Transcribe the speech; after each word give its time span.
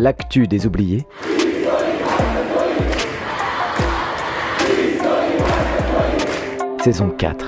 l'actu 0.00 0.48
des 0.48 0.66
oubliés. 0.66 1.06
Saison 6.82 7.10
4. 7.10 7.46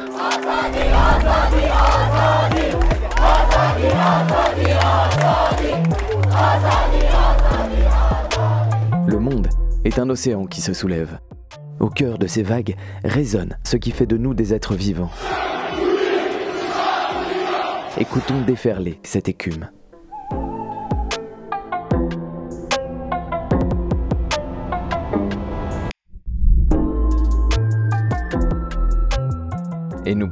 Le 9.07 9.19
monde 9.19 9.49
est 9.85 9.99
un 9.99 10.11
océan 10.11 10.45
qui 10.45 10.61
se 10.61 10.75
soulève. 10.75 11.19
Au 11.81 11.89
cœur 11.89 12.19
de 12.19 12.27
ces 12.27 12.43
vagues 12.43 12.77
résonne 13.03 13.57
ce 13.65 13.77
qui 13.79 13.91
fait 13.91 14.07
de 14.07 14.19
nous 14.19 14.35
des 14.35 14.53
êtres 14.53 14.75
vivants. 14.75 15.11
Écoutons 17.99 18.43
déferler 18.43 19.01
cette 19.03 19.29
écume. 19.29 19.69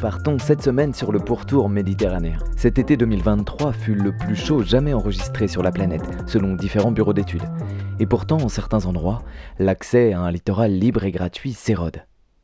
Partons 0.01 0.39
cette 0.39 0.63
semaine 0.63 0.95
sur 0.95 1.13
le 1.13 1.19
pourtour 1.19 1.69
méditerranéen. 1.69 2.39
Cet 2.57 2.79
été 2.79 2.97
2023 2.97 3.73
fut 3.73 3.95
le 3.95 4.17
plus 4.17 4.35
chaud 4.35 4.63
jamais 4.63 4.95
enregistré 4.95 5.47
sur 5.47 5.63
la 5.63 5.73
planète, 5.73 6.03
selon 6.27 6.55
différents 6.55 6.91
bureaux 6.91 7.13
d'études. 7.13 7.45
Et 7.99 8.07
pourtant, 8.07 8.39
en 8.39 8.49
certains 8.49 8.87
endroits, 8.87 9.23
l'accès 9.59 10.15
à 10.15 10.21
un 10.21 10.31
littoral 10.31 10.73
libre 10.73 11.05
et 11.05 11.11
gratuit 11.11 11.53
s'érode. 11.53 12.03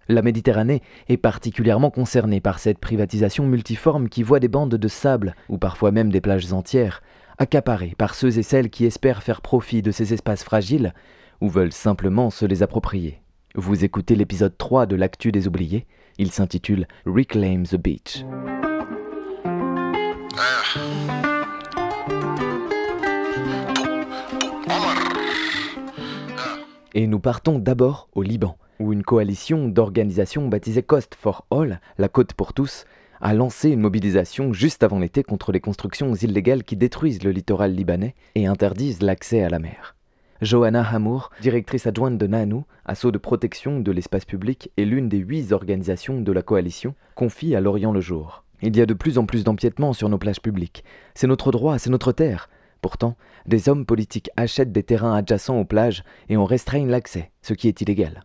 La 0.08 0.20
Méditerranée 0.20 0.82
est 1.08 1.16
particulièrement 1.16 1.90
concernée 1.90 2.42
par 2.42 2.58
cette 2.58 2.78
privatisation 2.78 3.46
multiforme 3.46 4.10
qui 4.10 4.22
voit 4.22 4.41
des 4.41 4.48
bandes 4.48 4.74
de 4.74 4.88
sable, 4.88 5.34
ou 5.48 5.56
parfois 5.56 5.92
même 5.92 6.12
des 6.12 6.20
plages 6.20 6.52
entières, 6.52 7.02
accaparées 7.38 7.94
par 7.96 8.14
ceux 8.14 8.38
et 8.38 8.42
celles 8.42 8.68
qui 8.68 8.84
espèrent 8.84 9.22
faire 9.22 9.41
profit 9.41 9.80
de 9.80 9.92
ces 9.92 10.12
espaces 10.12 10.44
fragiles 10.44 10.92
ou 11.41 11.48
veulent 11.48 11.72
simplement 11.72 12.28
se 12.28 12.44
les 12.44 12.62
approprier. 12.62 13.20
Vous 13.54 13.84
écoutez 13.84 14.14
l'épisode 14.14 14.58
3 14.58 14.84
de 14.84 14.96
L'actu 14.96 15.32
des 15.32 15.48
oubliés, 15.48 15.86
il 16.19 16.31
s'intitule 16.31 16.86
Reclaim 17.05 17.64
the 17.64 17.77
Beach. 17.77 18.25
Et 26.94 27.06
nous 27.06 27.20
partons 27.20 27.59
d'abord 27.59 28.09
au 28.14 28.22
Liban, 28.22 28.56
où 28.81 28.92
une 28.92 29.03
coalition 29.03 29.69
d'organisations 29.69 30.48
baptisée 30.48 30.83
Coast 30.83 31.14
for 31.14 31.44
All, 31.50 31.81
la 31.98 32.09
côte 32.09 32.33
pour 32.33 32.55
tous, 32.55 32.87
a 33.20 33.34
lancé 33.34 33.70
une 33.70 33.81
mobilisation 33.81 34.53
juste 34.53 34.83
avant 34.83 34.98
l'été 34.98 35.22
contre 35.22 35.53
les 35.53 35.61
constructions 35.61 36.14
illégales 36.14 36.64
qui 36.64 36.77
détruisent 36.77 37.22
le 37.22 37.33
littoral 37.33 37.72
libanais 37.72 38.14
et 38.34 38.47
interdisent 38.47 39.03
l'accès 39.03 39.42
à 39.42 39.50
la 39.50 39.59
mer. 39.59 39.95
Johanna 40.42 40.82
Hamour, 40.82 41.30
directrice 41.40 41.86
adjointe 41.86 42.18
de 42.18 42.26
NANU, 42.26 42.62
assaut 42.84 43.10
de 43.10 43.18
protection 43.18 43.80
de 43.80 43.90
l'espace 43.90 44.24
public 44.24 44.70
et 44.76 44.84
l'une 44.84 45.08
des 45.08 45.18
huit 45.18 45.52
organisations 45.52 46.20
de 46.20 46.32
la 46.32 46.42
coalition, 46.42 46.94
confie 47.14 47.54
à 47.54 47.60
Lorient 47.60 47.92
le 47.92 48.00
jour. 48.00 48.44
Il 48.62 48.76
y 48.76 48.80
a 48.80 48.86
de 48.86 48.94
plus 48.94 49.18
en 49.18 49.26
plus 49.26 49.44
d'empiètements 49.44 49.92
sur 49.92 50.08
nos 50.08 50.18
plages 50.18 50.40
publiques. 50.40 50.84
C'est 51.14 51.26
notre 51.26 51.52
droit, 51.52 51.78
c'est 51.78 51.90
notre 51.90 52.12
terre. 52.12 52.48
Pourtant, 52.82 53.16
des 53.46 53.68
hommes 53.68 53.86
politiques 53.86 54.30
achètent 54.36 54.72
des 54.72 54.82
terrains 54.82 55.14
adjacents 55.14 55.58
aux 55.58 55.64
plages 55.64 56.04
et 56.28 56.36
on 56.36 56.44
restreigne 56.44 56.88
l'accès, 56.88 57.30
ce 57.42 57.54
qui 57.54 57.68
est 57.68 57.80
illégal. 57.80 58.24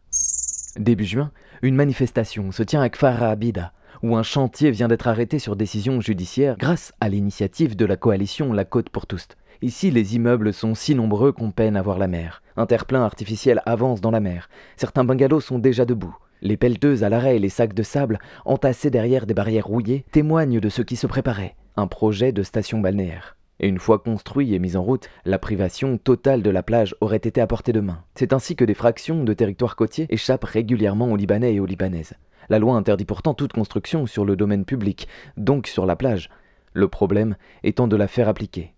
Début 0.77 1.05
juin, 1.05 1.31
une 1.61 1.75
manifestation 1.75 2.51
se 2.51 2.63
tient 2.63 2.81
à 2.81 2.89
Kfar 2.89 3.23
Abida, 3.23 3.73
où 4.03 4.16
un 4.16 4.23
chantier 4.23 4.71
vient 4.71 4.88
d'être 4.88 5.07
arrêté 5.07 5.39
sur 5.39 5.55
décision 5.55 6.01
judiciaire 6.01 6.57
grâce 6.57 6.94
à 7.00 7.09
l'initiative 7.09 7.75
de 7.75 7.85
la 7.85 7.97
coalition 7.97 8.53
La 8.53 8.66
Côte 8.66 8.89
pour 8.89 9.05
tous. 9.05 9.27
Ici, 9.63 9.91
les 9.91 10.16
immeubles 10.16 10.53
sont 10.53 10.73
si 10.73 10.95
nombreux 10.95 11.31
qu'on 11.31 11.51
peine 11.51 11.75
à 11.75 11.83
voir 11.83 11.99
la 11.99 12.07
mer. 12.07 12.41
Un 12.57 12.66
terre-plein 12.66 13.03
artificiel 13.03 13.61
avance 13.67 14.01
dans 14.01 14.09
la 14.09 14.19
mer. 14.19 14.49
Certains 14.75 15.03
bungalows 15.03 15.39
sont 15.39 15.59
déjà 15.59 15.85
debout. 15.85 16.17
Les 16.41 16.57
pelleteuses 16.57 17.03
à 17.03 17.09
l'arrêt 17.09 17.35
et 17.35 17.39
les 17.39 17.49
sacs 17.49 17.75
de 17.75 17.83
sable, 17.83 18.17
entassés 18.45 18.89
derrière 18.89 19.27
des 19.27 19.35
barrières 19.35 19.67
rouillées, 19.67 20.03
témoignent 20.11 20.59
de 20.59 20.69
ce 20.69 20.81
qui 20.81 20.95
se 20.95 21.05
préparait. 21.05 21.55
Un 21.77 21.85
projet 21.85 22.31
de 22.31 22.41
station 22.41 22.79
balnéaire. 22.79 23.38
Et 23.59 23.67
une 23.67 23.77
fois 23.77 24.00
construit 24.00 24.55
et 24.55 24.59
mis 24.59 24.75
en 24.75 24.81
route, 24.81 25.07
la 25.25 25.38
privation 25.38 26.00
totale 26.00 26.41
de 26.41 26.50
la 26.50 26.63
plage 26.63 26.95
aurait 27.00 27.17
été 27.17 27.39
à 27.39 27.45
portée 27.45 27.71
de 27.71 27.81
main. 27.81 28.03
C'est 28.16 28.33
ainsi 28.33 28.55
que 28.55 28.66
des 28.66 28.73
fractions 28.73 29.23
de 29.23 29.33
territoires 29.33 29.75
côtiers 29.75 30.07
échappent 30.09 30.44
régulièrement 30.44 31.11
aux 31.11 31.17
Libanais 31.17 31.53
et 31.53 31.59
aux 31.59 31.67
Libanaises. 31.67 32.16
La 32.50 32.57
loi 32.57 32.75
interdit 32.75 33.05
pourtant 33.05 33.35
toute 33.35 33.53
construction 33.53 34.07
sur 34.07 34.25
le 34.25 34.35
domaine 34.35 34.66
public, 34.66 35.07
donc 35.38 35.67
sur 35.67 35.85
la 35.85 35.95
plage. 35.95 36.31
Le 36.73 36.88
problème 36.88 37.35
étant 37.61 37.88
de 37.88 37.95
la 37.95 38.07
faire 38.07 38.27
appliquer. 38.27 38.73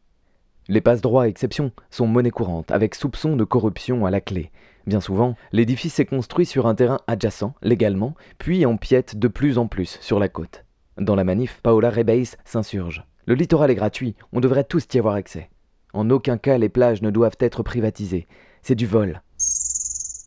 Les 0.69 0.79
passe-droits 0.79 1.27
exceptions 1.27 1.71
sont 1.89 2.07
monnaie 2.07 2.31
courante, 2.31 2.71
avec 2.71 2.95
soupçon 2.95 3.35
de 3.35 3.43
corruption 3.43 4.05
à 4.05 4.11
la 4.11 4.21
clé. 4.21 4.49
Bien 4.87 5.01
souvent, 5.01 5.35
l'édifice 5.51 5.99
est 5.99 6.05
construit 6.05 6.45
sur 6.45 6.67
un 6.67 6.75
terrain 6.75 6.99
adjacent, 7.07 7.53
légalement, 7.61 8.15
puis 8.37 8.65
empiète 8.65 9.17
de 9.17 9.27
plus 9.27 9.57
en 9.57 9.67
plus 9.67 9.97
sur 9.99 10.19
la 10.19 10.29
côte. 10.29 10.63
Dans 10.97 11.15
la 11.15 11.25
manif, 11.25 11.59
Paola 11.63 11.89
Rebeis 11.89 12.35
s'insurge. 12.45 13.05
Le 13.25 13.35
littoral 13.35 13.71
est 13.71 13.75
gratuit, 13.75 14.15
on 14.31 14.39
devrait 14.39 14.63
tous 14.63 14.85
y 14.93 14.99
avoir 14.99 15.15
accès. 15.15 15.49
En 15.93 16.09
aucun 16.09 16.37
cas 16.37 16.57
les 16.57 16.69
plages 16.69 17.01
ne 17.01 17.11
doivent 17.11 17.37
être 17.39 17.61
privatisées. 17.61 18.27
C'est 18.61 18.75
du 18.75 18.87
vol. 18.87 19.21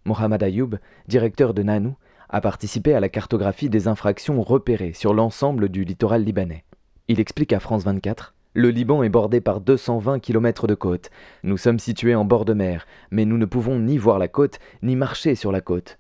Mohamed 0.05 0.43
Ayoub, 0.43 0.77
directeur 1.09 1.55
de 1.55 1.63
Nanou, 1.63 1.97
a 2.29 2.41
participé 2.41 2.95
à 2.95 3.01
la 3.01 3.09
cartographie 3.09 3.71
des 3.71 3.89
infractions 3.89 4.43
repérées 4.43 4.93
sur 4.93 5.15
l'ensemble 5.15 5.71
du 5.71 5.85
littoral 5.85 6.25
libanais. 6.25 6.65
Il 7.09 7.21
explique 7.21 7.53
à 7.53 7.61
France 7.61 7.85
24 7.85 8.35
le 8.57 8.71
Liban 8.71 9.03
est 9.03 9.11
bordé 9.11 9.43
par 9.43 9.61
220 9.61 10.19
km 10.19 10.67
de 10.67 10.75
côte. 10.75 11.11
Nous 11.43 11.59
sommes 11.59 11.79
situés 11.79 12.15
en 12.15 12.25
bord 12.25 12.47
de 12.47 12.55
mer, 12.55 12.87
mais 13.11 13.27
nous 13.27 13.37
ne 13.37 13.45
pouvons 13.45 13.79
ni 13.79 13.99
voir 13.99 14.19
la 14.19 14.29
côte, 14.29 14.59
ni 14.83 14.97
marcher 14.97 15.35
sur 15.35 15.53
la 15.53 15.61
côte. 15.61 15.99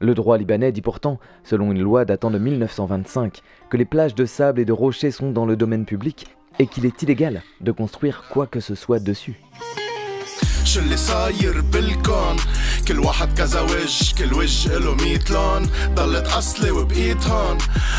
Le 0.00 0.14
droit 0.14 0.38
libanais 0.38 0.72
dit 0.72 0.80
pourtant, 0.80 1.20
selon 1.44 1.72
une 1.72 1.82
loi 1.82 2.06
datant 2.06 2.30
de 2.30 2.38
1925, 2.38 3.42
que 3.68 3.76
les 3.76 3.84
plages 3.84 4.14
de 4.14 4.24
sable 4.24 4.60
et 4.60 4.64
de 4.64 4.72
rochers 4.72 5.10
sont 5.10 5.30
dans 5.30 5.44
le 5.44 5.56
domaine 5.56 5.84
public 5.84 6.26
et 6.58 6.66
qu'il 6.66 6.86
est 6.86 7.02
illégal 7.02 7.42
de 7.60 7.70
construire 7.70 8.24
quoi 8.30 8.46
que 8.46 8.60
ce 8.60 8.74
soit 8.74 8.98
dessus. 8.98 9.38
شو 10.63 10.79
اللي 10.79 10.97
صاير 10.97 11.61
بالكون 11.61 12.35
كل 12.87 12.99
واحد 12.99 13.37
كذا 13.37 13.61
وجه 13.61 14.15
كل 14.17 14.33
وجه 14.33 14.77
له 14.77 14.95
ميت 14.95 15.31
لون 15.31 15.69
ضلت 15.95 16.27
اصلي 16.27 16.71
وبقيت 16.71 17.27
هون 17.27 17.57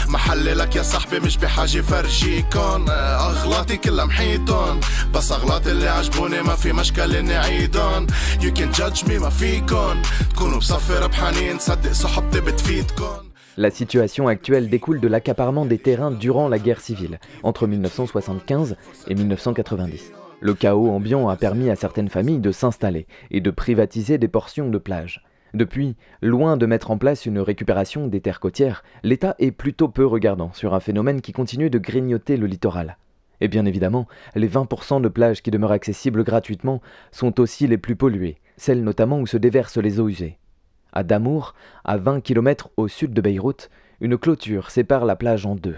محلي 0.08 0.54
لك 0.54 0.76
يا 0.76 0.82
صاحبي 0.82 1.20
مش 1.20 1.36
بحاجة 1.36 1.80
فرجيكن 1.80 2.84
اغلاطي 2.90 3.76
كلها 3.76 4.04
محيطون 4.04 4.80
بس 5.14 5.32
اغلاطي 5.32 5.70
اللي 5.70 5.88
عجبوني 5.88 6.42
ما 6.42 6.54
في 6.56 6.72
مشكلة 6.72 7.18
اني 7.18 7.36
عيدون 7.36 8.06
You 8.40 8.50
can 8.58 8.78
judge 8.78 9.06
me 9.08 9.12
ما 9.12 9.30
فيكن 9.30 10.02
تكونوا 10.30 10.58
بصفي 10.58 10.98
ربحانين 10.98 11.58
صدق 11.58 11.92
صحبتي 11.92 12.40
بتفيدكن 12.40 13.26
La 13.58 13.70
situation 13.70 14.28
actuelle 14.28 14.68
découle 14.68 15.00
de 15.00 15.08
l'accaparement 15.08 15.64
des 15.64 15.78
terrains 15.78 16.10
durant 16.10 16.46
la 16.46 16.58
guerre 16.58 16.82
civile, 16.82 17.18
entre 17.42 17.66
1975 17.66 18.76
et 19.08 19.14
1990. 19.14 20.19
Le 20.43 20.55
chaos 20.55 20.89
ambiant 20.89 21.29
a 21.29 21.35
permis 21.35 21.69
à 21.69 21.75
certaines 21.75 22.09
familles 22.09 22.39
de 22.39 22.51
s'installer 22.51 23.05
et 23.29 23.41
de 23.41 23.51
privatiser 23.51 24.17
des 24.17 24.27
portions 24.27 24.69
de 24.69 24.79
plage. 24.79 25.23
Depuis, 25.53 25.95
loin 26.23 26.57
de 26.57 26.65
mettre 26.65 26.89
en 26.89 26.97
place 26.97 27.27
une 27.27 27.37
récupération 27.37 28.07
des 28.07 28.21
terres 28.21 28.39
côtières, 28.39 28.83
l'État 29.03 29.35
est 29.37 29.51
plutôt 29.51 29.87
peu 29.87 30.03
regardant 30.03 30.51
sur 30.53 30.73
un 30.73 30.79
phénomène 30.79 31.21
qui 31.21 31.31
continue 31.31 31.69
de 31.69 31.77
grignoter 31.77 32.37
le 32.37 32.47
littoral. 32.47 32.97
Et 33.39 33.49
bien 33.49 33.67
évidemment, 33.67 34.07
les 34.33 34.49
20% 34.49 34.99
de 35.01 35.09
plages 35.09 35.43
qui 35.43 35.51
demeurent 35.51 35.73
accessibles 35.73 36.23
gratuitement 36.23 36.81
sont 37.11 37.39
aussi 37.39 37.67
les 37.67 37.77
plus 37.77 37.95
polluées, 37.95 38.37
celles 38.57 38.83
notamment 38.83 39.19
où 39.19 39.27
se 39.27 39.37
déversent 39.37 39.77
les 39.77 39.99
eaux 39.99 40.09
usées. 40.09 40.39
À 40.91 41.03
Damour, 41.03 41.53
à 41.85 41.97
20 41.97 42.21
km 42.21 42.71
au 42.77 42.87
sud 42.87 43.13
de 43.13 43.21
Beyrouth, 43.21 43.69
une 43.99 44.17
clôture 44.17 44.71
sépare 44.71 45.05
la 45.05 45.15
plage 45.15 45.45
en 45.45 45.53
deux. 45.53 45.77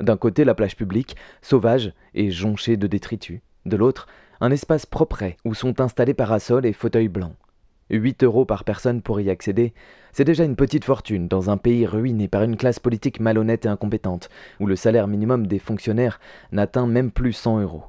D'un 0.00 0.16
côté 0.16 0.44
la 0.44 0.56
plage 0.56 0.76
publique, 0.76 1.14
sauvage 1.42 1.92
et 2.14 2.32
jonchée 2.32 2.76
de 2.76 2.88
détritus. 2.88 3.40
De 3.66 3.76
l'autre, 3.76 4.06
un 4.40 4.50
espace 4.50 4.86
propre 4.86 5.24
où 5.44 5.54
sont 5.54 5.80
installés 5.80 6.14
parasols 6.14 6.66
et 6.66 6.72
fauteuils 6.72 7.08
blancs. 7.08 7.34
8 7.90 8.22
euros 8.24 8.44
par 8.44 8.64
personne 8.64 9.02
pour 9.02 9.20
y 9.20 9.30
accéder, 9.30 9.74
c'est 10.12 10.24
déjà 10.24 10.44
une 10.44 10.56
petite 10.56 10.84
fortune 10.84 11.28
dans 11.28 11.50
un 11.50 11.56
pays 11.56 11.86
ruiné 11.86 12.28
par 12.28 12.42
une 12.42 12.56
classe 12.56 12.78
politique 12.78 13.20
malhonnête 13.20 13.66
et 13.66 13.68
incompétente, 13.68 14.28
où 14.60 14.66
le 14.66 14.76
salaire 14.76 15.08
minimum 15.08 15.46
des 15.46 15.58
fonctionnaires 15.58 16.20
n'atteint 16.52 16.86
même 16.86 17.10
plus 17.10 17.32
100 17.32 17.60
euros. 17.60 17.84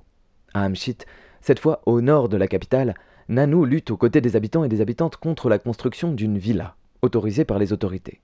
À 0.54 0.64
Amchit, 0.64 0.98
cette 1.40 1.60
fois 1.60 1.82
au 1.86 2.02
nord 2.02 2.30
de 2.30 2.38
la 2.38 2.48
capitale, 2.48 2.96
Nanou 3.30 3.64
lutte 3.64 3.92
aux 3.92 3.98
côtés 3.98 4.20
des 4.20 4.36
habitants 4.36 4.64
et 4.64 4.70
des 4.70 4.82
habitantes 4.82 5.16
contre 5.16 5.48
la 5.48 5.60
construction 5.60 6.12
d'une 6.12 6.38
villa, 6.38 6.76
autorisée 7.02 7.46
par 7.46 7.60
les 7.60 7.72
autorités. 7.72 8.20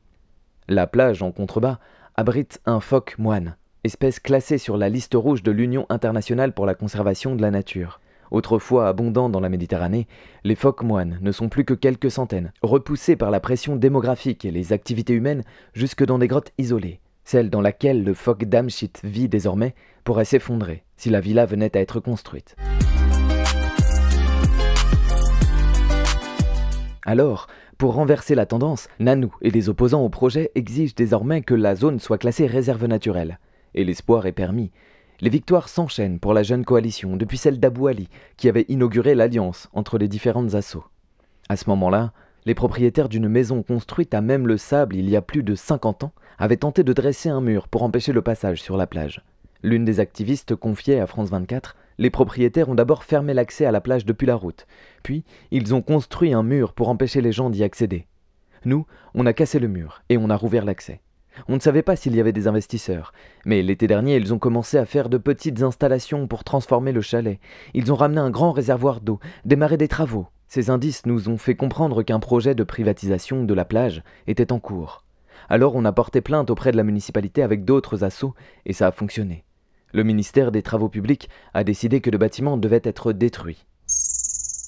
La 0.68 0.86
plage 0.86 1.22
en 1.22 1.32
contrebas 1.32 1.80
abrite 2.16 2.60
un 2.66 2.82
phoque 2.82 3.16
moine, 3.18 3.56
espèce 3.88 4.20
classée 4.20 4.58
sur 4.58 4.76
la 4.76 4.90
liste 4.90 5.14
rouge 5.16 5.44
de 5.44 5.52
l'Union 5.52 5.86
internationale 5.88 6.52
pour 6.52 6.66
la 6.66 6.76
conservation 6.76 7.36
de 7.36 7.42
la 7.42 7.52
nature. 7.52 8.02
Autrefois 8.32 8.90
abondants 8.90 9.30
dans 9.30 9.40
la 9.40 9.48
Méditerranée, 9.48 10.08
les 10.44 10.56
phoques 10.56 10.84
moines 10.84 11.18
ne 11.22 11.32
sont 11.32 11.48
plus 11.48 11.64
que 11.64 11.74
quelques 11.74 12.12
centaines, 12.12 12.52
repoussés 12.62 13.16
par 13.16 13.32
la 13.32 13.40
pression 13.40 13.78
démographique 13.78 14.44
et 14.44 14.52
les 14.52 14.74
activités 14.74 15.14
humaines 15.14 15.44
jusque 15.74 16.06
dans 16.06 16.20
des 16.20 16.28
grottes 16.28 16.52
isolées. 16.58 17.00
Celle 17.24 17.50
dans 17.50 17.62
laquelle 17.62 18.04
le 18.04 18.14
phoque 18.14 18.44
d'Amshit 18.44 19.00
vit 19.06 19.30
désormais 19.30 19.74
pourrait 20.04 20.26
s'effondrer 20.26 20.84
si 20.98 21.10
la 21.10 21.22
villa 21.22 21.46
venait 21.46 21.78
à 21.78 21.80
être 21.80 22.02
construite. 22.02 22.58
Alors, 27.06 27.48
pour 27.78 27.94
renverser 27.94 28.36
la 28.36 28.46
tendance, 28.46 28.90
Nanou 29.00 29.34
et 29.42 29.50
les 29.50 29.70
opposants 29.70 30.04
au 30.04 30.10
projet 30.10 30.52
exigent 30.56 30.94
désormais 30.94 31.42
que 31.42 31.54
la 31.54 31.74
zone 31.74 32.00
soit 32.00 32.18
classée 32.18 32.48
réserve 32.48 32.86
naturelle. 32.86 33.40
Et 33.74 33.84
l'espoir 33.84 34.26
est 34.26 34.32
permis. 34.32 34.72
Les 35.20 35.30
victoires 35.30 35.70
s'enchaînent 35.70 36.20
pour 36.20 36.34
la 36.34 36.44
jeune 36.44 36.64
coalition, 36.64 37.18
depuis 37.18 37.38
celle 37.38 37.60
d'Abou 37.60 37.88
Ali, 37.88 38.08
qui 38.38 38.50
avait 38.50 38.66
inauguré 38.68 39.16
l'alliance 39.16 39.68
entre 39.74 39.98
les 39.98 40.08
différentes 40.08 40.54
assauts. 40.54 40.86
À 41.50 41.58
ce 41.58 41.70
moment-là, 41.70 42.14
les 42.46 42.56
propriétaires 42.56 43.10
d'une 43.10 43.28
maison 43.28 43.64
construite 43.64 44.14
à 44.14 44.22
même 44.22 44.48
le 44.48 44.58
sable 44.58 44.96
il 44.96 45.10
y 45.10 45.16
a 45.16 45.22
plus 45.22 45.44
de 45.44 45.56
50 45.56 46.06
ans 46.06 46.14
avaient 46.38 46.58
tenté 46.58 46.84
de 46.84 46.94
dresser 46.94 47.30
un 47.30 47.42
mur 47.42 47.68
pour 47.68 47.84
empêcher 47.84 48.14
le 48.14 48.22
passage 48.22 48.62
sur 48.62 48.78
la 48.78 48.88
plage. 48.88 49.22
L'une 49.64 49.86
des 49.86 50.00
activistes 50.00 50.56
confiait 50.56 51.00
à 51.00 51.08
France 51.08 51.30
24 51.30 51.76
Les 51.98 52.10
propriétaires 52.10 52.70
ont 52.70 52.76
d'abord 52.76 53.04
fermé 53.04 53.34
l'accès 53.34 53.66
à 53.66 53.72
la 53.72 53.82
plage 53.82 54.06
depuis 54.06 54.28
la 54.28 54.36
route, 54.36 54.68
puis 55.04 55.24
ils 55.52 55.74
ont 55.74 55.82
construit 55.82 56.32
un 56.32 56.44
mur 56.44 56.74
pour 56.74 56.90
empêcher 56.90 57.22
les 57.22 57.32
gens 57.32 57.50
d'y 57.50 57.64
accéder. 57.64 58.06
Nous, 58.66 58.86
on 59.14 59.26
a 59.26 59.34
cassé 59.34 59.60
le 59.60 59.68
mur 59.68 60.04
et 60.10 60.18
on 60.18 60.30
a 60.30 60.36
rouvert 60.36 60.64
l'accès. 60.64 61.02
On 61.48 61.56
ne 61.56 61.60
savait 61.60 61.82
pas 61.82 61.96
s'il 61.96 62.16
y 62.16 62.20
avait 62.20 62.34
des 62.34 62.48
investisseurs, 62.48 63.14
mais 63.46 63.62
l'été 63.62 63.88
dernier, 63.88 64.18
ils 64.18 64.34
ont 64.34 64.40
commencé 64.40 64.78
à 64.78 64.86
faire 64.86 65.10
de 65.10 65.18
petites 65.18 65.62
installations 65.62 66.28
pour 66.28 66.44
transformer 66.44 66.92
le 66.92 67.02
chalet. 67.02 67.40
Ils 67.74 67.92
ont 67.92 67.96
ramené 67.96 68.20
un 68.20 68.30
grand 68.30 68.52
réservoir 68.52 69.02
d'eau, 69.02 69.20
démarré 69.46 69.78
des 69.78 69.88
travaux. 69.88 70.28
Ces 70.48 70.70
indices 70.70 71.06
nous 71.06 71.30
ont 71.30 71.38
fait 71.38 71.56
comprendre 71.56 72.04
qu'un 72.04 72.20
projet 72.20 72.56
de 72.56 72.64
privatisation 72.64 73.44
de 73.44 73.54
la 73.54 73.66
plage 73.66 74.04
était 74.28 74.52
en 74.52 74.60
cours. 74.60 75.04
Alors 75.50 75.76
on 75.76 75.86
a 75.86 75.92
porté 75.92 76.22
plainte 76.22 76.50
auprès 76.50 76.72
de 76.72 76.78
la 76.78 76.84
municipalité 76.84 77.44
avec 77.44 77.66
d'autres 77.66 78.04
assauts 78.04 78.34
et 78.66 78.74
ça 78.74 78.88
a 78.88 78.92
fonctionné. 78.92 79.44
Le 79.94 80.04
ministère 80.04 80.52
des 80.52 80.62
Travaux 80.62 80.90
publics 80.90 81.30
a 81.54 81.64
décidé 81.64 82.02
que 82.02 82.10
le 82.10 82.18
bâtiment 82.18 82.58
devait 82.58 82.82
être 82.84 83.14
détruit. 83.14 83.66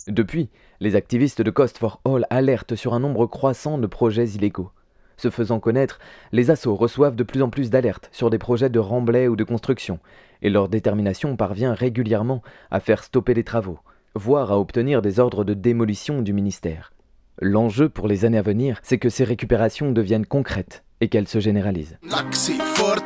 Depuis, 0.07 0.50
les 0.80 0.95
activistes 0.95 1.42
de 1.42 1.51
Cost 1.51 1.77
for 1.77 2.01
All 2.06 2.25
alertent 2.30 2.75
sur 2.75 2.94
un 2.94 3.00
nombre 3.00 3.27
croissant 3.27 3.77
de 3.77 3.88
projets 3.88 4.30
illégaux. 4.30 4.71
Se 5.19 5.30
faisant 5.30 5.60
connaître, 5.60 6.00
les 6.31 6.50
assauts 6.50 6.75
reçoivent 6.75 7.18
de 7.18 7.25
plus 7.25 7.42
en 7.42 7.50
plus 7.50 7.69
d'alertes 7.69 8.07
sur 8.13 8.30
des 8.30 8.38
projets 8.38 8.69
de 8.69 8.80
remblai 8.80 9.27
ou 9.27 9.36
de 9.36 9.44
construction, 9.44 10.00
et 10.42 10.50
leur 10.50 10.69
détermination 10.69 11.36
parvient 11.36 11.74
régulièrement 11.74 12.42
à 12.71 12.80
faire 12.80 13.04
stopper 13.04 13.33
les 13.33 13.44
travaux, 13.44 13.80
voire 14.16 14.54
à 14.54 14.57
obtenir 14.57 15.01
des 15.01 15.19
ordres 15.19 15.44
de 15.44 15.54
démolition 15.54 16.21
du 16.21 16.31
ministère. 16.31 16.94
L'enjeu 17.42 17.89
pour 17.89 18.07
les 18.07 18.24
années 18.24 18.38
à 18.38 18.42
venir, 18.42 18.80
c'est 18.81 18.98
que 18.98 19.10
ces 19.10 19.25
récupérations 19.25 19.92
deviennent 19.92 20.25
concrètes 20.25 20.86
et 21.01 21.10
qu'elle 21.10 21.27
se 21.27 21.42
généralise. 21.42 21.98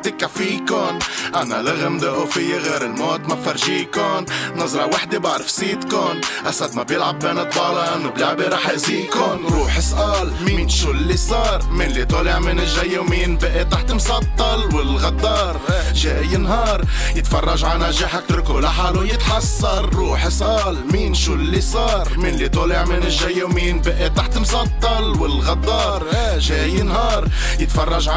نكسي 0.06 0.14
فورتك 0.18 0.26
فيكن 0.26 0.98
أنا 1.34 1.62
لغم 1.62 1.98
دقوا 1.98 2.26
في 2.26 2.58
غير 2.58 2.82
الموت 2.84 3.20
ما 3.20 3.36
فرجيكن 3.36 4.26
نظرة 4.56 4.86
وحدة 4.86 5.18
بعرف 5.18 5.50
سيدكن 5.50 6.20
أسد 6.46 6.74
ما 6.76 6.82
بيلعب 6.82 7.18
بين 7.18 7.42
طبالة 7.50 7.96
إنه 7.96 8.10
بلعبة 8.10 8.48
رح 8.48 8.68
اذيكن 8.68 9.46
روح 9.48 9.76
اسأل 9.76 10.32
مين 10.44 10.68
شو 10.68 10.90
اللي 10.90 11.16
صار؟ 11.16 11.62
مين 11.70 11.90
اللي 11.90 12.04
طالع 12.04 12.38
من 12.38 12.60
الجاي 12.60 12.98
ومين 12.98 13.38
بقي 13.38 13.64
تحت 13.64 13.92
مسطل؟ 13.92 14.74
والغدار 14.74 15.60
جاي 15.94 16.24
ينهار. 16.24 16.84
يتفرج 17.16 17.64
على 17.64 17.88
نجاحك 17.88 18.22
اتركه 18.22 18.60
لحاله 18.60 19.06
يتحسر. 19.06 19.94
روح 19.94 20.26
اسأل 20.26 20.92
مين 20.92 21.14
شو 21.14 21.34
اللي 21.34 21.60
صار؟ 21.60 22.08
مين 22.16 22.34
اللي 22.34 22.48
طالع 22.48 22.84
من 22.84 22.96
الجاي 22.96 23.42
ومين 23.42 23.80
بقي 23.80 24.10
تحت 24.10 24.38
مسطل؟ 24.38 25.20
والغدار 25.20 26.06
جاي 26.38 26.70
ينهار. 26.70 27.28
يتفرج 27.58 28.08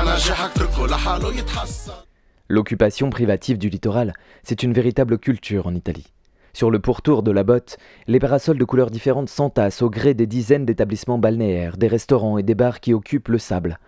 L'occupation 2.50 3.10
privative 3.10 3.58
du 3.58 3.70
littoral, 3.70 4.14
c'est 4.44 4.64
une 4.64 4.74
véritable 4.74 5.18
culture 5.18 5.68
en 5.68 5.76
Italie. 5.76 6.14
Sur 6.54 6.72
le 6.72 6.80
pourtour 6.80 7.22
de 7.22 7.32
la 7.32 7.44
botte, 7.44 7.78
les 8.08 8.20
parasols 8.20 8.58
de 8.58 8.66
couleurs 8.66 8.90
différentes 8.90 9.30
s'entassent 9.30 9.82
au 9.82 9.90
gré 9.90 10.14
des 10.14 10.26
dizaines 10.26 10.66
d'établissements 10.66 11.20
balnéaires, 11.20 11.78
des 11.78 11.88
restaurants 11.88 12.38
et 12.38 12.44
des 12.44 12.56
bars 12.56 12.80
qui 12.80 12.94
occupent 12.94 13.28
le 13.28 13.38
sable. 13.38 13.80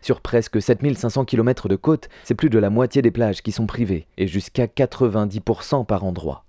Sur 0.00 0.20
presque 0.20 0.62
7500 0.62 1.24
km 1.24 1.68
de 1.68 1.76
côte, 1.76 2.08
c'est 2.22 2.34
plus 2.34 2.50
de 2.50 2.58
la 2.58 2.70
moitié 2.70 3.02
des 3.02 3.10
plages 3.10 3.42
qui 3.42 3.52
sont 3.52 3.66
privées, 3.66 4.06
et 4.16 4.26
jusqu'à 4.26 4.66
90% 4.66 5.84
par 5.84 6.04
endroit. 6.04 6.44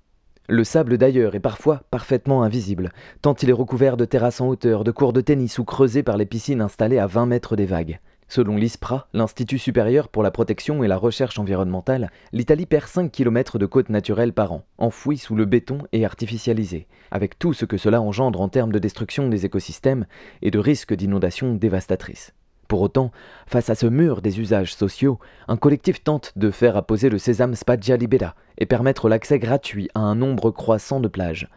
Le 0.48 0.64
sable 0.64 0.98
d'ailleurs 0.98 1.36
est 1.36 1.40
parfois 1.40 1.82
parfaitement 1.90 2.44
invisible, 2.44 2.92
tant 3.22 3.34
il 3.34 3.50
est 3.50 3.54
recouvert 3.54 3.98
de 3.98 4.06
terrasses 4.06 4.42
en 4.42 4.48
hauteur, 4.48 4.84
de 4.84 4.92
cours 4.92 5.12
de 5.12 5.22
tennis 5.22 5.58
ou 5.58 5.66
creusés 5.66 6.04
par 6.04 6.18
les 6.18 6.26
piscines 6.26 6.62
installées 6.62 7.00
à 7.00 7.08
20 7.08 7.26
mètres 7.26 7.56
des 7.56 7.66
vagues. 7.66 8.00
Selon 8.28 8.58
l'ISPRA, 8.58 9.08
l'Institut 9.14 9.60
supérieur 9.60 10.10
pour 10.10 10.24
la 10.24 10.32
protection 10.32 10.84
et 10.84 10.88
la 10.88 10.98
recherche 10.98 11.38
environnementale, 11.38 12.12
l'Italie 12.34 12.66
perd 12.66 12.88
5 12.88 13.12
km 13.12 13.60
de 13.60 13.66
côtes 13.66 13.90
naturelles 13.90 14.34
par 14.34 14.52
an, 14.52 14.64
enfouies 14.78 15.18
sous 15.18 15.36
le 15.36 15.46
béton 15.46 15.80
et 15.92 16.06
artificialisées, 16.06 16.88
avec 17.12 17.38
tout 17.38 17.54
ce 17.54 17.66
que 17.66 17.78
cela 17.78 18.02
engendre 18.02 18.42
en 18.42 18.50
termes 18.50 18.72
de 18.72 18.80
destruction 18.80 19.30
des 19.30 19.46
écosystèmes 19.46 20.06
et 20.42 20.50
de 20.50 20.60
risques 20.60 20.96
d'inondations 20.96 21.54
dévastatrices. 21.54 22.34
Pour 22.68 22.82
autant, 22.82 23.12
face 23.46 23.70
à 23.70 23.76
ce 23.76 23.86
mur 23.86 24.24
des 24.24 24.40
usages 24.40 24.74
sociaux, 24.74 25.20
un 25.48 25.56
collectif 25.56 26.04
tente 26.04 26.34
de 26.36 26.50
faire 26.50 26.78
apposer 26.78 27.10
le 27.10 27.20
sésame 27.20 27.54
Spaggia 27.54 27.96
Libera 27.96 28.34
et 28.58 28.66
permettre 28.66 29.08
l'accès 29.08 29.38
gratuit 29.38 29.88
à 29.94 30.00
un 30.00 30.16
nombre 30.16 30.50
croissant 30.50 31.00
de 31.00 31.08
plages. 31.08 31.48